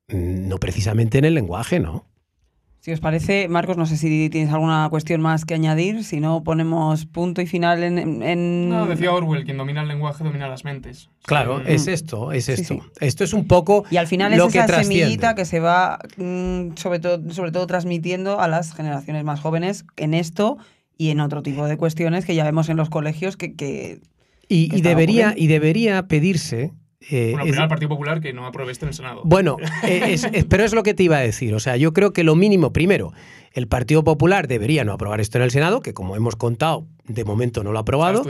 [0.08, 2.06] mm, no precisamente en el lenguaje, ¿no?
[2.88, 6.42] Si os parece, Marcos, no sé si tienes alguna cuestión más que añadir, si no
[6.46, 8.70] ponemos punto y final en...
[8.70, 11.10] No, decía Orwell, quien domina el lenguaje domina las mentes.
[11.26, 12.76] Claro, es esto, es esto.
[12.76, 12.80] sí.
[13.02, 15.00] Esto es un poco Y al final es lo que esa trasciende.
[15.04, 19.84] semillita que se va mm, sobre, todo, sobre todo transmitiendo a las generaciones más jóvenes
[19.98, 20.58] en esto
[20.98, 23.54] y en otro tipo de cuestiones que ya vemos en los colegios que...
[23.54, 24.00] que-
[24.48, 25.44] Y, que debería, ocurriendo.
[25.44, 26.72] y debería pedirse.
[27.02, 29.22] Eh, Bueno, primero al Partido Popular que no apruebe esto en el Senado.
[29.24, 31.54] Bueno, eh, es- es- pero es lo que te iba a decir.
[31.54, 33.14] O sea, yo creo que lo mínimo, primero,
[33.54, 37.24] el Partido Popular debería no aprobar esto en el Senado, que como hemos contado, de
[37.24, 38.24] momento no lo ha aprobado.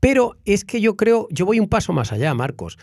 [0.00, 2.78] Pero es que yo creo, yo voy un paso más allá, Marcos.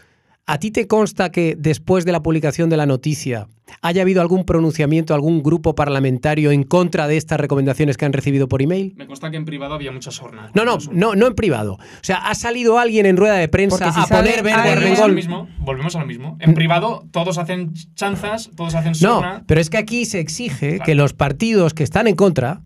[0.47, 3.47] ¿A ti te consta que después de la publicación de la noticia
[3.81, 8.49] haya habido algún pronunciamiento, algún grupo parlamentario en contra de estas recomendaciones que han recibido
[8.49, 8.93] por email?
[8.97, 10.51] Me consta que en privado había mucha sorna.
[10.53, 11.73] No, no, no, no en privado.
[11.75, 14.75] O sea, ha salido alguien en rueda de prensa si a sale poner verde Volvemos
[14.75, 15.13] a lo Armengol.
[15.15, 15.47] mismo.
[15.59, 16.37] Volvemos a lo mismo.
[16.41, 19.37] En privado todos hacen chanzas, todos hacen sorna.
[19.39, 20.83] No, pero es que aquí se exige Claro.
[20.85, 22.61] que los partidos que están en contra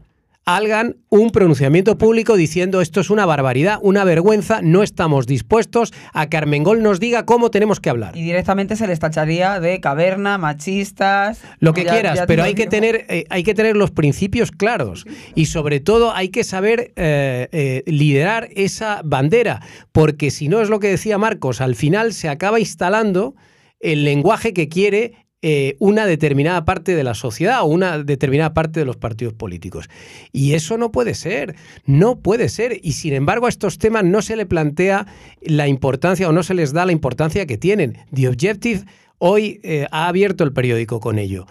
[0.46, 6.30] hagan un pronunciamiento público diciendo esto es una barbaridad, una vergüenza, no estamos dispuestos a
[6.30, 8.16] que Armengol nos diga cómo tenemos que hablar.
[8.16, 11.42] y directamente se les tacharía de caverna, machistas...
[11.60, 14.52] Lo que ya- quieras, ya pero hay que, tener, eh, hay que tener los principios
[14.52, 20.62] claros y sobre todo hay que saber eh, eh, liderar esa bandera, porque si no
[20.62, 23.36] es lo que decía Marcos, al final se acaba instalando
[23.80, 28.80] el lenguaje que quiere eh, una determinada parte de la sociedad o una determinada parte
[28.80, 29.90] de los partidos políticos.
[30.32, 31.56] Y eso no puede ser,
[31.86, 32.80] no puede ser.
[32.82, 35.06] Y sin embargo a estos temas no se le plantea
[35.42, 37.98] la importancia o no se les da la importancia que tienen.
[38.14, 38.86] The Objective
[39.18, 41.46] hoy eh, ha abierto el periódico con ello,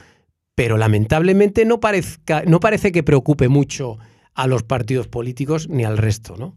[0.54, 3.98] pero lamentablemente no, parece que preocupe mucho
[4.34, 6.56] a los partidos políticos ni al resto, ¿no?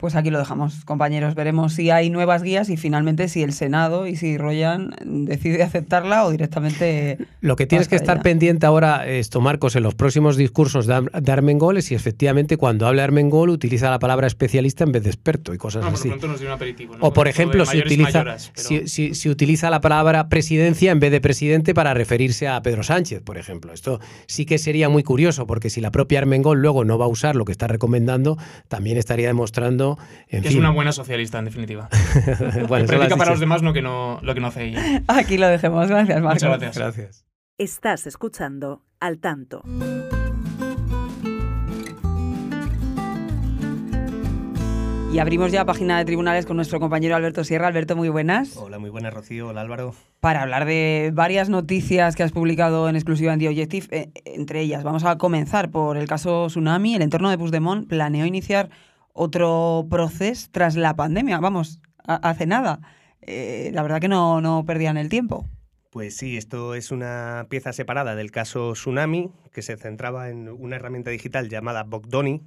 [0.00, 1.34] Pues aquí lo dejamos, compañeros.
[1.34, 6.24] Veremos si hay nuevas guías y finalmente si el Senado y si Royan decide aceptarla
[6.24, 7.18] o directamente...
[7.42, 11.10] Lo que tienes que estar pendiente ahora, esto Marcos, en los próximos discursos de, Ar-
[11.22, 15.10] de Armengol es si efectivamente cuando hable Armengol utiliza la palabra especialista en vez de
[15.10, 16.08] experto y cosas No, por lo así.
[16.08, 16.96] pronto nos dio un aperitivo.
[16.96, 17.06] ¿no?
[17.06, 21.00] O por ejemplo, si utiliza, mayoras, pero- si, si- si utiliza la palabra presidencia en
[21.00, 23.74] vez de presidente para referirse a Pedro Sánchez, por ejemplo.
[23.74, 27.08] Esto sí que sería muy curioso, porque si la propia Armengol luego no va a
[27.08, 28.38] usar lo que está recomendando,
[28.68, 29.89] también estaría demostrando,
[30.28, 31.88] en que es una buena socialista, en definitiva.
[32.68, 35.02] Bueno, predica para los demás lo que no, lo que no hace ella.
[35.08, 35.88] Aquí lo dejemos.
[35.88, 36.42] Gracias, Marcos.
[36.42, 36.76] Muchas gracias.
[36.76, 37.26] Gracias.
[37.58, 39.62] Estás escuchando Al Tanto.
[45.12, 47.66] Y abrimos ya página de tribunales con nuestro compañero Alberto Sierra.
[47.66, 48.56] Alberto, muy buenas.
[48.56, 49.48] Hola, muy buenas, Rocío.
[49.48, 49.92] Hola, Álvaro.
[50.20, 54.60] Para hablar de varias noticias que has publicado en exclusiva en The Objective, eh, entre
[54.60, 56.94] ellas, vamos a comenzar por el caso Tsunami.
[56.94, 58.70] El entorno de Puigdemont planeó iniciar
[59.20, 61.38] otro proceso tras la pandemia.
[61.40, 62.80] Vamos, hace nada.
[63.20, 65.46] Eh, la verdad que no, no perdían el tiempo.
[65.90, 70.76] Pues sí, esto es una pieza separada del caso Tsunami, que se centraba en una
[70.76, 72.42] herramienta digital llamada Bogdoni,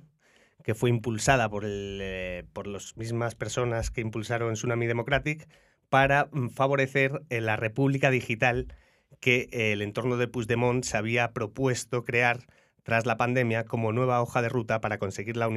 [0.64, 5.48] que fue impulsada por, eh, por las mismas personas que impulsaron Tsunami Democratic
[5.90, 8.74] para favorecer eh, la república digital
[9.20, 12.48] que el entorno de Puigdemont se había propuesto crear
[12.84, 15.48] tras la pandemia como nueva hoja de ruta para conseguir la,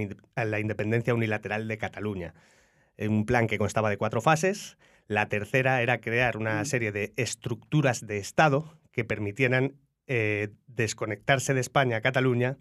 [0.61, 2.35] independencia unilateral de Cataluña.
[2.99, 4.79] Un plan que constaba de cuatro fases.
[5.07, 9.75] La tercera era crear una serie de estructuras de Estado que permitieran
[10.07, 12.57] eh, desconectarse de España a Cataluña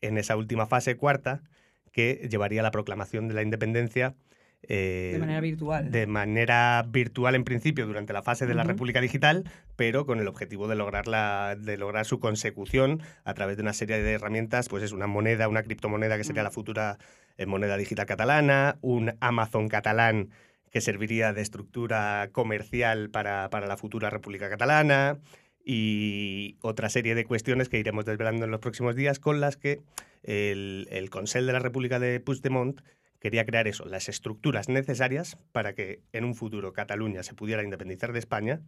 [0.00, 1.42] en esa última fase cuarta,
[1.90, 4.14] que llevaría a la proclamación de la independencia
[4.62, 5.90] eh, de manera virtual.
[5.90, 9.44] De manera virtual en principio durante la fase de la República Digital,
[9.76, 13.72] pero con el objetivo de lograr, la, de lograr su consecución a través de una
[13.72, 16.98] serie de herramientas, pues es una moneda, una criptomoneda que sería la futura
[17.36, 20.30] eh, moneda digital catalana, un Amazon catalán
[20.70, 25.18] que serviría de estructura comercial para, para la futura República Catalana
[25.64, 29.80] y otra serie de cuestiones que iremos desvelando en los próximos días con las que
[30.22, 32.80] el, el Consell de la República de Puigdemont
[33.20, 38.12] quería crear eso, las estructuras necesarias para que en un futuro Cataluña se pudiera independizar
[38.12, 38.60] de España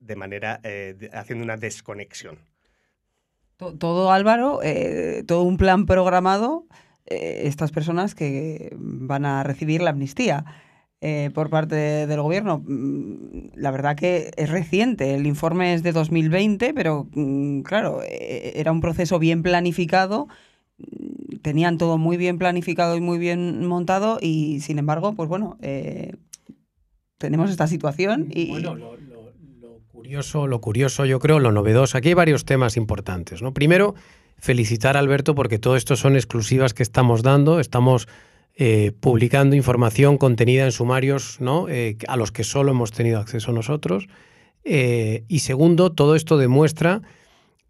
[0.00, 2.38] de manera, eh, haciendo una desconexión.
[3.56, 6.66] Todo, Álvaro, eh, todo un plan programado,
[7.06, 10.44] eh, estas personas que van a recibir la amnistía.
[11.32, 11.76] por parte
[12.08, 12.60] del gobierno.
[12.66, 18.72] Mm, la verdad que es reciente, el informe es de 2020, pero mm, claro, era
[18.72, 20.26] un proceso bien planificado
[21.42, 26.14] tenían todo muy bien planificado y muy bien montado y sin embargo, pues bueno, eh,
[27.18, 28.50] tenemos esta situación y...
[28.50, 28.96] Bueno, lo,
[29.86, 33.42] curioso, lo curioso, yo creo, lo novedoso, aquí hay varios temas importantes.
[33.42, 33.52] ¿no?
[33.52, 33.94] Primero,
[34.38, 38.08] felicitar a Alberto porque todo esto son exclusivas que estamos dando, estamos
[38.54, 41.68] eh, publicando información contenida en sumarios ¿no?
[41.68, 44.08] Eh, a los que solo hemos tenido acceso nosotros.
[44.64, 47.02] y segundo, todo esto demuestra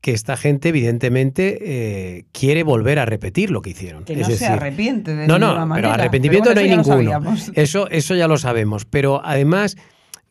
[0.00, 4.04] que esta gente evidentemente eh, quiere volver a repetir lo que hicieron.
[4.04, 7.36] Que no se arrepiente de no, no, Pero arrepentimiento no hay ninguno.
[7.54, 8.84] Eso, eso ya lo sabemos.
[8.84, 9.76] Pero además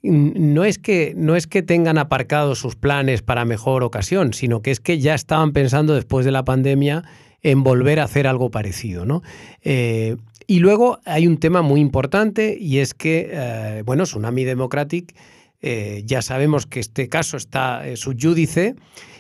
[0.04, 4.72] no es, que, no es que tengan aparcados sus planes para mejor ocasión, sino que
[4.72, 7.04] es que ya estaban pensando después de la pandemia
[7.42, 9.06] en volver a hacer algo parecido.
[9.06, 9.22] ¿no?
[9.64, 10.16] Eh,
[10.48, 15.14] y luego hay un tema muy importante y es que, eh, bueno, Tsunami Democratic,
[15.62, 18.76] ya sabemos que este caso está subyúdice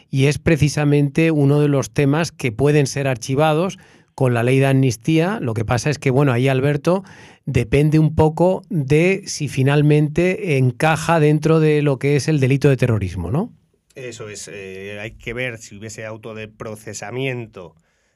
[0.09, 3.77] y es precisamente uno de los temas que pueden ser archivados
[4.17, 5.39] con la ley de amnistía.
[5.39, 7.03] Lo que pasa es que, bueno, ahí Alberto
[7.45, 12.77] depende un poco de si finalmente encaja dentro de lo que es el delito de
[12.77, 13.53] terrorismo, ¿no?
[13.93, 17.75] Eso es, eh, hay que ver si hubiese auto de procesamiento.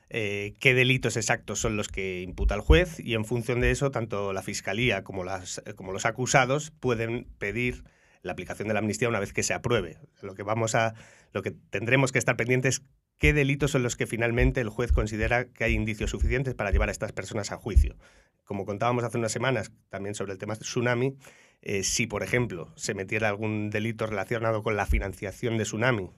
[0.10, 3.92] Eh, qué delitos exactos son los que imputa el juez y en función de eso
[3.92, 7.84] tanto la fiscalía como los acusados pueden pedir
[8.22, 9.98] la aplicación de la amnistía una vez que se apruebe.
[10.22, 10.94] Lo que vamos a,
[11.34, 12.84] lo que tendremos que estar pendientes
[13.18, 16.90] qué delitos son los que finalmente el juez considera que hay indicios suficientes para llevar
[16.90, 17.96] a estas personas a juicio.
[18.44, 21.16] Como contábamos hace unas semanas también sobre el tema tsunami,
[21.62, 26.10] eh, si por ejemplo se metiera algún delito relacionado con la financiación de tsunami,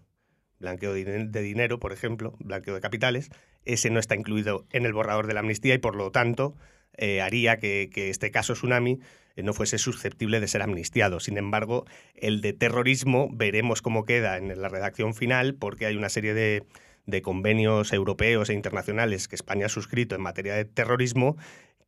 [0.60, 3.30] blanqueo de dinero, por ejemplo, blanqueo de capitales,
[3.66, 6.56] ese no está incluido en el borrador de la amnistía y por lo tanto
[6.96, 9.00] eh, haría que, este caso tsunami
[9.42, 11.20] no fuese susceptible de ser amnistiado.
[11.20, 16.10] Sin embargo, el de terrorismo veremos cómo queda en la redacción final porque hay una
[16.10, 16.64] serie de,
[17.22, 21.38] convenios europeos e internacionales que España ha suscrito en materia de terrorismo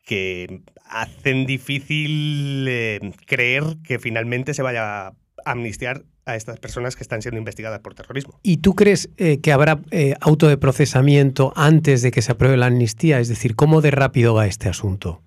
[0.04, 5.16] que hacen difícil eh, creer que finalmente se vaya a
[5.46, 8.39] amnistiar a estas personas que están siendo investigadas por terrorismo.
[8.43, 12.58] ¿Y tú crees eh, que habrá eh, auto de procesamiento antes de que se apruebe
[12.58, 13.20] la amnistía?
[13.20, 15.22] Es decir, ¿cómo de rápido va este asunto?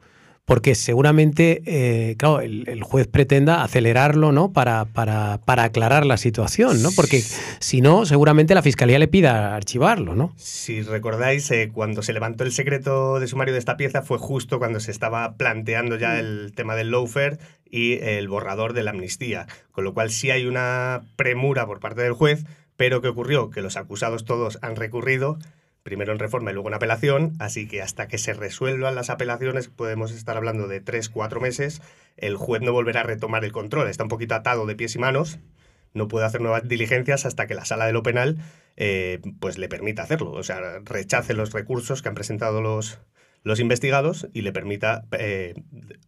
[0.48, 4.50] Porque seguramente, eh, claro, el, juez pretenda acelerarlo, ¿no?
[4.50, 6.88] Para, para, para, aclarar la situación, ¿no?
[6.96, 10.32] Porque si no, seguramente la fiscalía le pida archivarlo, ¿no?
[10.38, 14.58] Si recordáis, eh, cuando se levantó el secreto de sumario de esta pieza fue justo
[14.58, 16.18] cuando se estaba planteando ya mm.
[16.20, 17.36] el tema del lawfare
[17.70, 22.00] y el borrador de la amnistía, con lo cual sí hay una premura por parte
[22.00, 22.46] del juez,
[22.78, 23.50] pero ¿qué ocurrió?
[23.50, 25.38] Que los acusados todos han recurrido
[25.82, 29.68] primero en reforma y luego en apelación, así que hasta que se resuelvan las apelaciones
[29.68, 31.80] podemos estar hablando de tres, cuatro meses,
[32.16, 34.98] el juez no volverá a retomar el control, está un poquito atado de pies y
[34.98, 35.38] manos,
[35.94, 38.38] no puede hacer nuevas diligencias hasta que la sala de lo penal
[38.76, 42.98] eh, pues le permita hacerlo, o sea, rechace los recursos que han presentado los,
[43.42, 45.54] los investigados y le permita eh,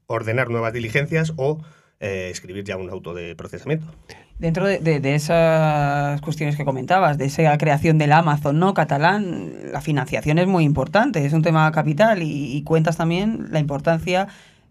[0.07, 1.62] ordenar nuevas diligencias o
[2.01, 3.84] eh, escribir ya un auto de procesamiento.
[4.38, 10.38] Dentro de, esas cuestiones que comentabas, de esa creación del Amazon no catalán, la financiación
[10.38, 14.28] es muy importante, es un tema capital y, cuentas también la importancia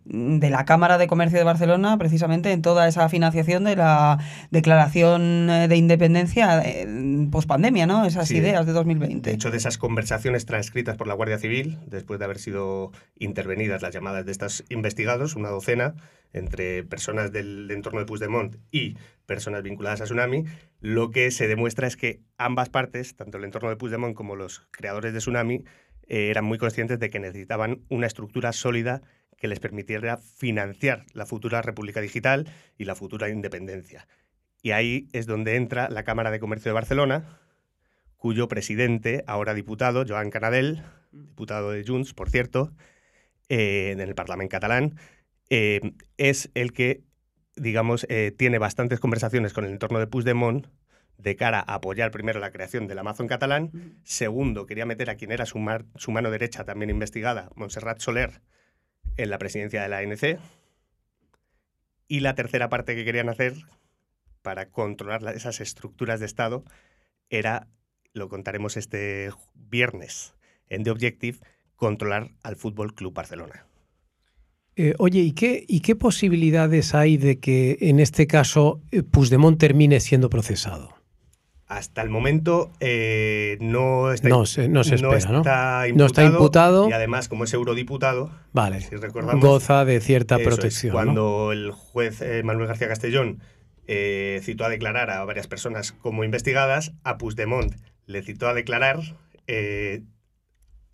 [0.09, 4.17] de la Cámara de Comercio de Barcelona precisamente en toda esa financiación de la
[4.51, 6.63] declaración eh, de independencia
[7.31, 8.05] post pandemia, ¿no?
[8.05, 9.29] Esas ideas de 2020.
[9.29, 13.81] De hecho, de esas conversaciones transcritas por la Guardia Civil, después de haber sido intervenidas
[13.81, 15.93] las llamadas de estos investigados, una docena,
[16.33, 20.45] entre personas del entorno de Puigdemont y personas vinculadas a Tsunami,
[20.79, 24.67] lo que se demuestra es que ambas partes, tanto el entorno de Puigdemont como los
[24.71, 25.63] creadores de Tsunami,
[26.07, 29.01] eh, eran muy conscientes de que necesitaban una estructura sólida
[29.39, 34.07] que les permitiera financiar la futura República Digital y la futura independencia.
[34.61, 37.39] Y ahí es donde entra la Cámara de Comercio de Barcelona
[38.19, 42.73] cuyo presidente, ahora diputado, Joan Canadell, diputado de Junts, por cierto,
[43.47, 44.95] eh, en el Parlamento catalán,
[45.49, 45.79] eh,
[46.17, 47.01] es el que,
[47.55, 50.67] digamos, eh, tiene bastantes conversaciones con el entorno de Puigdemont
[51.17, 53.71] de cara a apoyar primero la creación del Amazon catalán,
[54.03, 55.59] segundo, quería meter a quien era su,
[55.95, 58.41] su mano derecha también investigada, Montserrat Soler,
[59.19, 60.39] en la presidencia de la ANC,
[62.07, 63.53] y la tercera parte que querían hacer
[64.41, 66.63] para controlar esas estructuras de Estado
[67.29, 67.67] era,
[68.13, 70.33] lo contaremos este viernes
[70.67, 71.37] en The Objective,
[71.75, 73.65] controlar al Fútbol Club Barcelona.
[74.75, 79.59] Eh, oye, ¿y qué, ¿y qué posibilidades hay de que en este caso eh, Puigdemont
[79.59, 80.98] termine siendo procesado?
[81.69, 86.05] Hasta el momento eh, no está, no se, no se espera, no está, imputado, no
[86.07, 86.89] está imputado.
[86.89, 90.89] Y además, como es eurodiputado, vale, si recordamos, goza de cierta protección.
[90.89, 93.39] Es, cuando el juez eh, Manuel García Castellón
[93.85, 97.75] eh, citó a declarar a varias personas como investigadas, a Puigdemont
[98.07, 98.99] le citó a declarar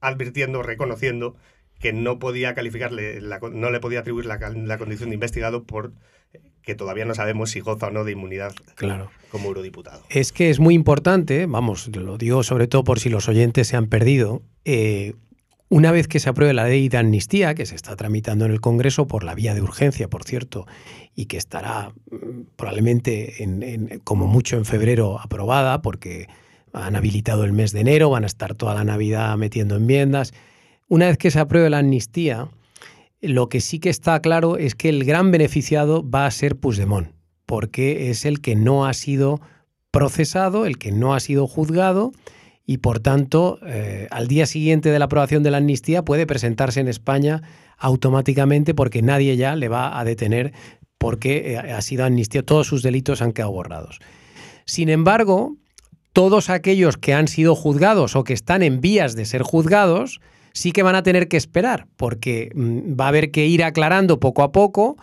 [0.01, 1.37] advirtiendo, reconociendo
[1.79, 5.93] que no podía calificarle, la, no le podía atribuir la, la condición de investigado por
[6.65, 9.11] que todavía no sabemos si goza o no de inmunidad claro.
[9.31, 10.01] como eurodiputado.
[10.09, 13.77] Es que es muy importante, vamos, lo digo sobre todo por si los oyentes se
[13.77, 15.13] han perdido, eh,
[15.69, 18.61] una vez que se apruebe la ley de amnistía, que se está tramitando en el
[18.61, 20.67] Congreso por la vía de urgencia, por cierto,
[21.15, 21.91] y que estará
[22.55, 26.27] probablemente en, en, como mucho en febrero aprobada, porque
[26.71, 30.33] han habilitado el mes de enero, van a estar toda la Navidad metiendo enmiendas.
[30.87, 32.47] Una vez que se apruebe la amnistía,
[33.27, 37.09] lo que sí que está claro es que el gran beneficiado va a ser Puigdemont,
[37.45, 39.41] porque es el que no ha sido
[39.91, 42.11] procesado, el que no ha sido juzgado
[42.65, 46.79] y por tanto eh, al día siguiente de la aprobación de la amnistía puede presentarse
[46.79, 47.43] en España
[47.77, 50.53] automáticamente porque nadie ya le va a detener
[50.97, 53.99] porque eh, ha sido amnistía, todos sus delitos han quedado borrados.
[54.65, 55.55] Sin embargo,
[56.11, 60.19] todos aquellos que han sido juzgados o que están en vías de ser juzgados,
[60.55, 64.41] sí que van a tener que esperar, porque va a haber que ir aclarando poco
[64.41, 64.95] a poco,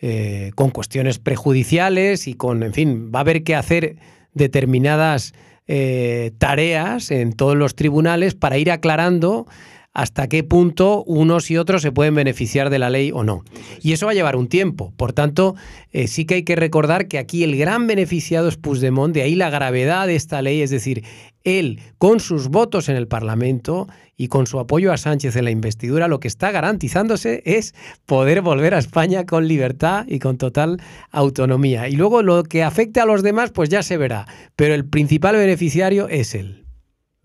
[0.00, 3.96] eh, con cuestiones prejudiciales y con, en fin, va a haber que hacer
[4.34, 5.32] determinadas
[5.68, 9.46] eh, tareas en todos los tribunales para ir aclarando
[9.92, 13.44] hasta qué punto unos y otros se pueden beneficiar de la ley o no.
[13.80, 14.92] Y eso va a llevar un tiempo.
[14.96, 15.54] Por tanto,
[15.90, 19.36] eh, sí que hay que recordar que aquí el gran beneficiado es Puigdemont, de ahí
[19.36, 21.04] la gravedad de esta ley, es decir,
[21.44, 25.50] él, con sus votos en el Parlamento y con su apoyo a Sánchez en la
[25.50, 27.74] investidura, lo que está garantizándose es
[28.06, 31.88] poder volver a España con libertad y con total autonomía.
[31.88, 34.26] Y luego lo que afecte a los demás, pues ya se verá.
[34.56, 36.66] Pero el principal beneficiario es él.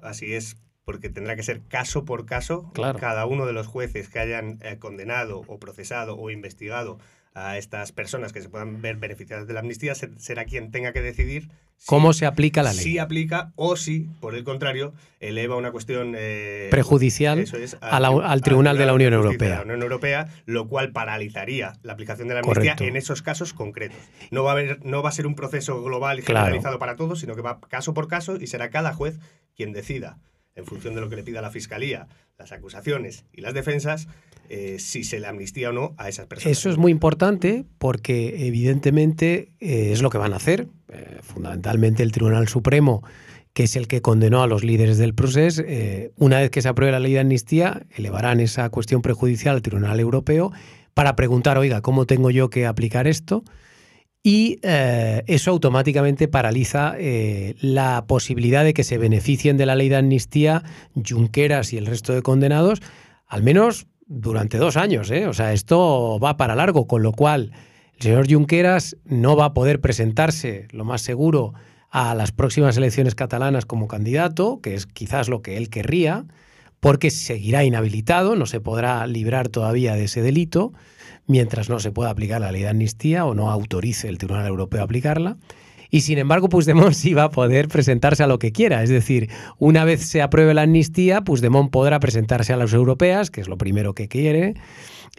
[0.01, 2.71] Así es, porque tendrá que ser caso por caso.
[2.73, 2.99] Claro.
[2.99, 6.99] Cada uno de los jueces que hayan eh, condenado o procesado o investigado
[7.33, 10.91] a estas personas que se puedan ver beneficiadas de la amnistía se, será quien tenga
[10.91, 11.49] que decidir
[11.85, 12.83] cómo se aplica la ley.
[12.83, 18.09] Si aplica o si, por el contrario, eleva una cuestión eh, prejudicial es, a la,
[18.09, 19.49] al Tribunal de la Unión Europea.
[19.49, 22.83] De la Unión Europea, lo cual paralizaría la aplicación de la amnistía Correcto.
[22.83, 23.97] en esos casos concretos.
[24.29, 26.45] No va a haber, no va a ser un proceso global y Claro.
[26.45, 29.19] generalizado para todos, sino que va caso por caso y será cada juez
[29.55, 30.17] quien decida
[30.55, 34.07] en función de lo que le pida la fiscalía, las acusaciones y las defensas,
[34.49, 36.57] eh, si se le amnistía o no a esas personas.
[36.57, 40.67] Eso es muy importante porque evidentemente eh, es lo que van a hacer.
[40.89, 43.03] Eh, fundamentalmente el Tribunal Supremo,
[43.53, 45.63] que es el que condenó a los líderes del proceso,
[46.17, 49.99] una vez que se apruebe la ley de amnistía, elevarán esa cuestión prejudicial al Tribunal
[49.99, 50.51] Europeo
[50.93, 53.43] para preguntar, oiga, ¿cómo tengo yo que aplicar esto?
[54.23, 59.89] Y eh, eso automáticamente paraliza eh, la posibilidad de que se beneficien de la ley
[59.89, 60.63] de amnistía
[61.07, 62.81] Junqueras y el resto de condenados,
[63.25, 65.09] al menos durante dos años.
[65.09, 65.25] ¿eh?
[65.25, 67.51] O sea, esto va para largo, con lo cual
[67.95, 71.53] el señor Junqueras no va a poder presentarse, lo más seguro,
[71.89, 76.25] a las próximas elecciones catalanas como candidato, que es quizás lo que él querría,
[76.79, 80.73] porque seguirá inhabilitado, no se podrá librar todavía de ese delito
[81.31, 84.81] mientras no se pueda aplicar la ley de amnistía o no autorice el Tribunal Europeo
[84.81, 85.37] a aplicarla.
[85.89, 88.81] Y sin embargo, Puigdemont sí va a poder presentarse a lo que quiera.
[88.81, 89.29] Es decir,
[89.59, 93.57] una vez se apruebe la amnistía, Puigdemont podrá presentarse a las europeas, que es lo
[93.57, 94.53] primero que quiere,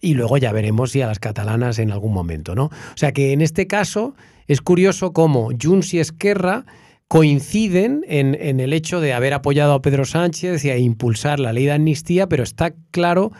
[0.00, 2.64] y luego ya veremos si a las catalanas en algún momento, ¿no?
[2.64, 4.14] O sea que en este caso
[4.48, 6.64] es curioso cómo Junts y Esquerra
[7.06, 11.52] coinciden en, en el hecho de haber apoyado a Pedro Sánchez y a impulsar la
[11.52, 13.32] ley de amnistía, pero está claro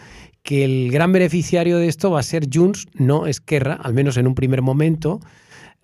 [0.43, 4.27] que el gran beneficiario de esto va a ser Junts, no Esquerra, al menos en
[4.27, 5.21] un primer momento.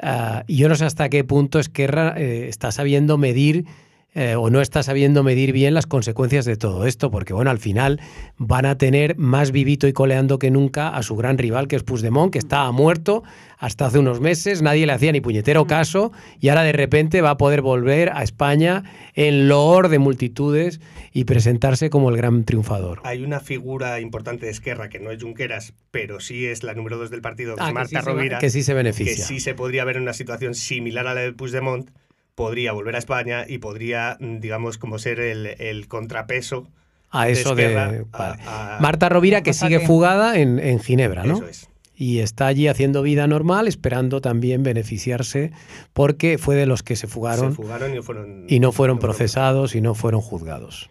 [0.00, 3.66] Uh, y yo no sé hasta qué punto Esquerra eh, está sabiendo medir
[4.14, 7.58] eh, o no está sabiendo medir bien las consecuencias de todo esto, porque bueno, al
[7.58, 8.00] final
[8.36, 11.82] van a tener más vivito y coleando que nunca a su gran rival que es
[11.84, 13.22] Puigdemont, que estaba muerto
[13.58, 17.30] hasta hace unos meses, nadie le hacía ni puñetero caso y ahora de repente va
[17.30, 18.82] a poder volver a España
[19.14, 20.80] en loor de multitudes
[21.12, 23.00] y presentarse como el gran triunfador.
[23.04, 26.96] Hay una figura importante de Esquerra que no es Junqueras, pero sí es la número
[26.98, 29.14] dos del partido, que Ah, es que Marta sí se- Rovira, que sí se beneficia.
[29.16, 31.90] que sí se podría ver en una situación similar a la de Puigdemont,
[32.38, 36.68] podría volver a España y podría, mm, digamos, como ser el, el contrapeso
[37.10, 37.74] A eso de...
[37.74, 38.04] Vale.
[38.12, 41.38] a- Marta Rovira que sigue que- fugada en, en Ginebra, ¿no?
[41.38, 41.68] Eso es.
[41.96, 45.50] y está allí haciendo vida normal, esperando también beneficiarse,
[45.92, 48.98] porque fue de los que se fugaron, Se fugaron y no fueron, y no fueron
[49.00, 50.90] procesados y no fueron juzgados.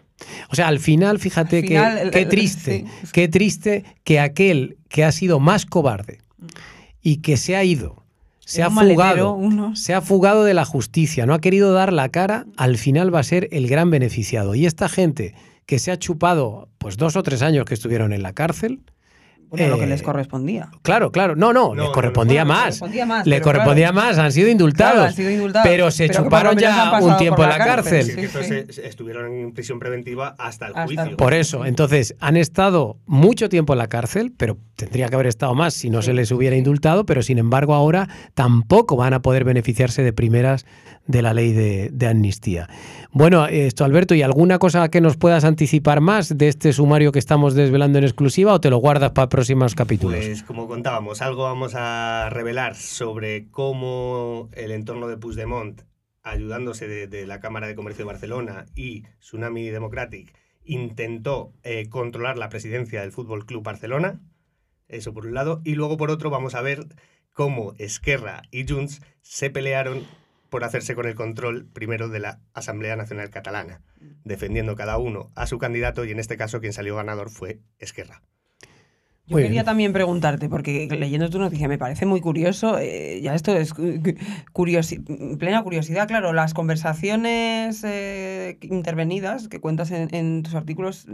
[0.50, 3.08] O sea, al final, fíjate Al final, que el- qué el- triste, sí.
[3.14, 6.20] qué triste que aquel que ha sido más cobarde
[7.02, 8.04] y que se ha ido,
[8.48, 9.78] se ha fugado, unos.
[9.78, 13.20] se ha fugado de la justicia, no ha querido dar la cara, al final va
[13.20, 14.56] a ser el gran beneficiado.
[14.56, 15.36] Y esta gente
[15.66, 18.80] que se ha chupado pues dos o tres años que estuvieron en la cárcel,
[19.50, 20.70] Bueno, lo que Eh, les correspondía.
[20.82, 21.36] Claro, claro.
[21.36, 22.66] No, no, No, les correspondía Bueno, les más.
[22.80, 24.08] correspondía más, Le pero correspondía claro.
[24.08, 24.94] más, han sido indultados.
[24.94, 28.06] Claro, han sido indultados, pero se pero chuparon ya un tiempo en la cárcel, cárcel.
[28.06, 28.54] Sí, Sí, que sí.
[28.54, 31.18] entonces estuvieron en prisión preventiva hasta el Hasta el juicio.
[31.18, 35.56] Por eso, entonces han estado mucho tiempo en la cárcel, pero tendría que haber estado
[35.56, 39.44] más si no se les hubiera indultado, pero sin embargo ahora tampoco van a poder
[39.44, 40.66] beneficiarse de primeras
[41.08, 42.70] de la ley de, de amnistía.
[43.12, 47.20] Bueno, esto Alberto, ¿y alguna cosa que nos puedas anticipar más de este sumario que
[47.20, 50.24] estamos desvelando en exclusiva o te lo guardas para próximos capítulos?
[50.24, 55.82] Pues como contábamos, algo vamos a revelar sobre cómo el entorno de Puigdemont,
[56.22, 60.34] ayudándose de, la Cámara de Comercio de Barcelona y Tsunami Democratic,
[60.64, 64.20] intentó eh, controlar la presidencia del Fútbol Club Barcelona.
[64.90, 65.62] Eso por un lado.
[65.64, 66.86] Y luego por otro vamos a ver
[67.32, 70.04] cómo Esquerra y Junts se pelearon
[70.50, 73.82] por hacerse con el control primero de la Asamblea Nacional Catalana,
[74.24, 78.22] defendiendo cada uno a su candidato y en este caso quien salió ganador fue Esquerra.
[79.30, 79.66] Yo Muy quería bien.
[79.66, 84.00] también preguntarte, porque leyendo tu noticia me parece muy curioso, eh, ya esto es cu-
[84.02, 84.14] cu-
[84.54, 91.06] curiosi- plena curiosidad, claro, las conversaciones eh, intervenidas que cuentas en, en tus artículos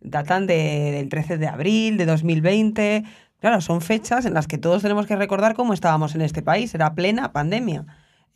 [0.00, 3.02] datan de- del 13 de abril de 2020,
[3.40, 6.72] claro, son fechas en las que todos tenemos que recordar cómo estábamos en este país,
[6.72, 7.84] era plena pandemia.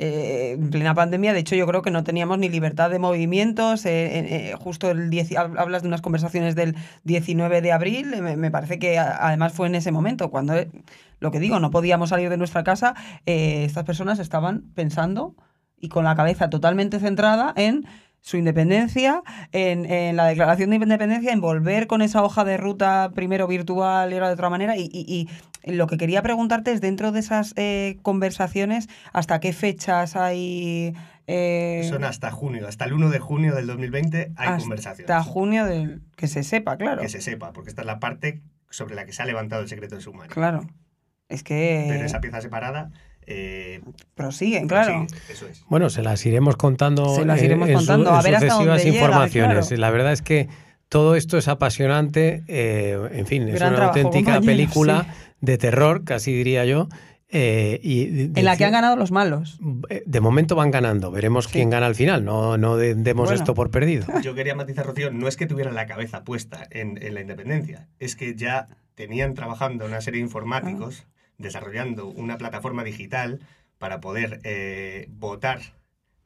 [0.03, 3.85] Eh, en plena pandemia, de hecho, yo creo que no teníamos ni libertad de movimientos.
[3.85, 6.75] eh, justo el 10, hab- hablas de unas conversaciones del
[7.05, 8.15] 19 de abril.
[8.15, 10.55] eh, Me, parece que además fue en ese momento, cuando
[11.21, 12.95] lo que digo, no podíamos salir de nuestra casa.
[13.27, 15.35] estas personas estaban pensando
[15.79, 17.85] y con la cabeza totalmente centrada en
[18.23, 23.11] su independencia, en, en la declaración de independencia, en volver con esa hoja de ruta
[23.15, 24.77] primero virtual y ahora de otra manera.
[24.77, 25.29] Y, y-
[25.63, 30.95] y lo que quería preguntarte es, dentro de esas eh, conversaciones, ¿hasta qué fechas hay...?
[31.27, 35.27] eh, Son hasta junio, hasta el 1 de junio del 2020 hay hasta conversaciones.
[35.27, 37.03] junio del que se sepa, claro.
[37.03, 38.41] Que se sepa, porque esta es la parte
[38.71, 40.33] sobre la que se ha levantado el secreto de sumario.
[40.33, 40.67] Claro.
[41.29, 42.91] Es que Pero esa pieza separada.
[43.31, 43.81] Eh,
[44.15, 45.07] prosiguen, claro.
[45.09, 45.65] prosigue, eso es.
[45.69, 48.83] Bueno, se las iremos contando, Se las iremos en, contando, en a ver hasta llega,
[48.85, 49.69] informaciones.
[49.69, 49.81] claro.
[49.81, 50.49] La verdad es que
[50.89, 55.21] todo esto es apasionante, eh, en fin, es una trabajo, auténtica película sí.
[55.41, 56.89] de terror, casi diría yo.
[57.33, 59.61] eh, y de- En la que han ganado los malos.
[60.05, 61.53] De momento van ganando, veremos Sí.
[61.53, 63.41] quién gana al final, no, no de- demos Bueno.
[63.41, 64.05] esto por perdido.
[64.25, 67.87] Yo quería matizar, Rocío, no es que tuvieran la cabeza puesta en, en la independencia,
[68.01, 68.67] es que ya
[68.97, 71.07] tenían trabajando una serie de informáticos
[71.41, 73.41] desarrollando una plataforma digital
[73.79, 75.61] para poder eh, votar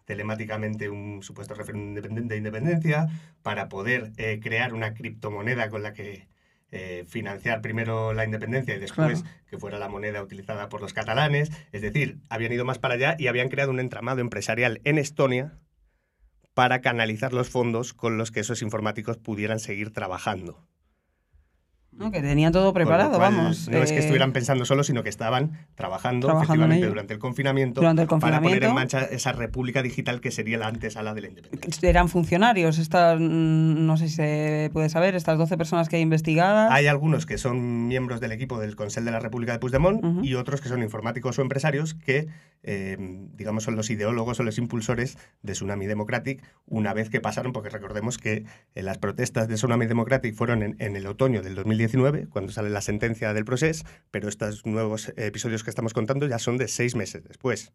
[0.05, 3.09] telemáticamente un supuesto referéndum de independencia,
[3.43, 6.29] para poder eh, crear una criptomoneda con la que
[6.71, 9.37] eh, financiar primero la independencia y después Claro.
[9.49, 11.51] que fuera la moneda utilizada por los catalanes.
[11.73, 15.59] Es decir, habían ido más para allá y habían creado un entramado empresarial en Estonia
[16.53, 20.67] para canalizar los fondos con los que esos informáticos pudieran seguir trabajando.
[21.97, 22.11] ¿No?
[22.11, 23.69] Que tenían todo preparado, cual, vamos.
[23.69, 27.15] No es que eh, estuvieran pensando solo, sino que estaban trabajando, Trabajando en efectivamente durante
[27.15, 31.15] el confinamiento, Durante el para poner en marcha esa república digital que sería la antesala
[31.15, 31.89] de la independencia.
[31.89, 36.03] Eran funcionarios, estas, mm, no sé si se puede saber, estas 12 personas que hay
[36.03, 36.71] investigadas.
[36.71, 40.35] Hay algunos que son miembros del equipo del Consell de la República de Puigdemont y
[40.35, 42.29] otros que son informáticos o empresarios que,
[42.63, 42.97] eh,
[43.35, 47.71] digamos, son los ideólogos o los impulsores de Tsunami Democratic una vez que pasaron, porque
[47.71, 51.55] recordemos que eh, las protestas de Tsunami Democratic fueron en, en el otoño del
[51.89, 56.39] 2019, cuando sale la sentencia del proceso, pero estos nuevos episodios que estamos contando ya
[56.39, 57.73] son de seis meses después.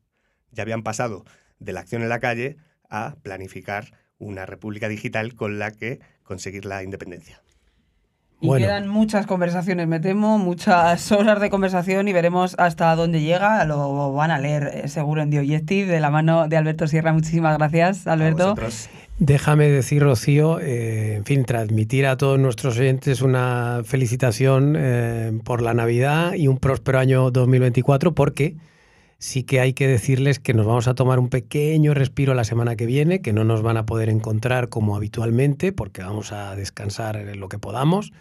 [0.51, 1.25] Ya habían pasado
[1.59, 2.57] de la acción en la calle
[2.89, 7.41] a planificar una república digital con la que conseguir la independencia.
[8.41, 8.65] Y Bueno.
[8.65, 13.63] quedan muchas conversaciones, me temo, muchas horas de conversación y veremos hasta dónde llega.
[13.65, 17.11] Lo van a leer eh, seguro en The Objective, de la mano de Alberto Sierra.
[17.13, 18.55] Muchísimas gracias, A Alberto.
[18.55, 18.89] vosotros.
[19.19, 25.61] Déjame decir, Rocío, eh, en fin, transmitir a todos nuestros oyentes una felicitación eh, por
[25.61, 28.55] la Navidad y un próspero año 2024, porque
[29.17, 32.77] sí que hay que decirles que nos vamos a tomar un pequeño respiro la semana
[32.77, 37.17] que viene, que no nos van a poder encontrar como habitualmente, porque vamos a descansar
[37.17, 38.13] en lo que podamos.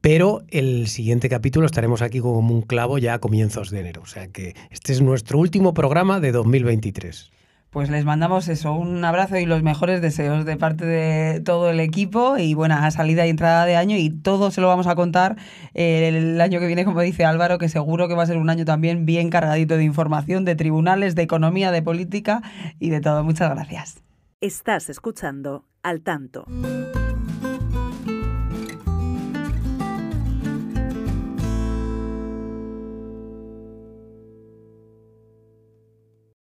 [0.00, 4.02] Pero el siguiente capítulo estaremos aquí como un clavo ya a comienzos de enero.
[4.02, 7.30] O sea que este es nuestro último programa de 2023.
[7.74, 11.80] Pues les mandamos eso, un abrazo y los mejores deseos de parte de todo el
[11.80, 15.34] equipo y buena salida y entrada de año y todo se lo vamos a contar
[15.74, 18.64] el año que viene, como dice Álvaro, que seguro que va a ser un año
[18.64, 22.42] también bien cargadito de información, de tribunales, de economía, de política
[22.78, 23.24] y de todo.
[23.24, 24.04] Muchas gracias.
[24.40, 26.46] Estás escuchando Al Tanto.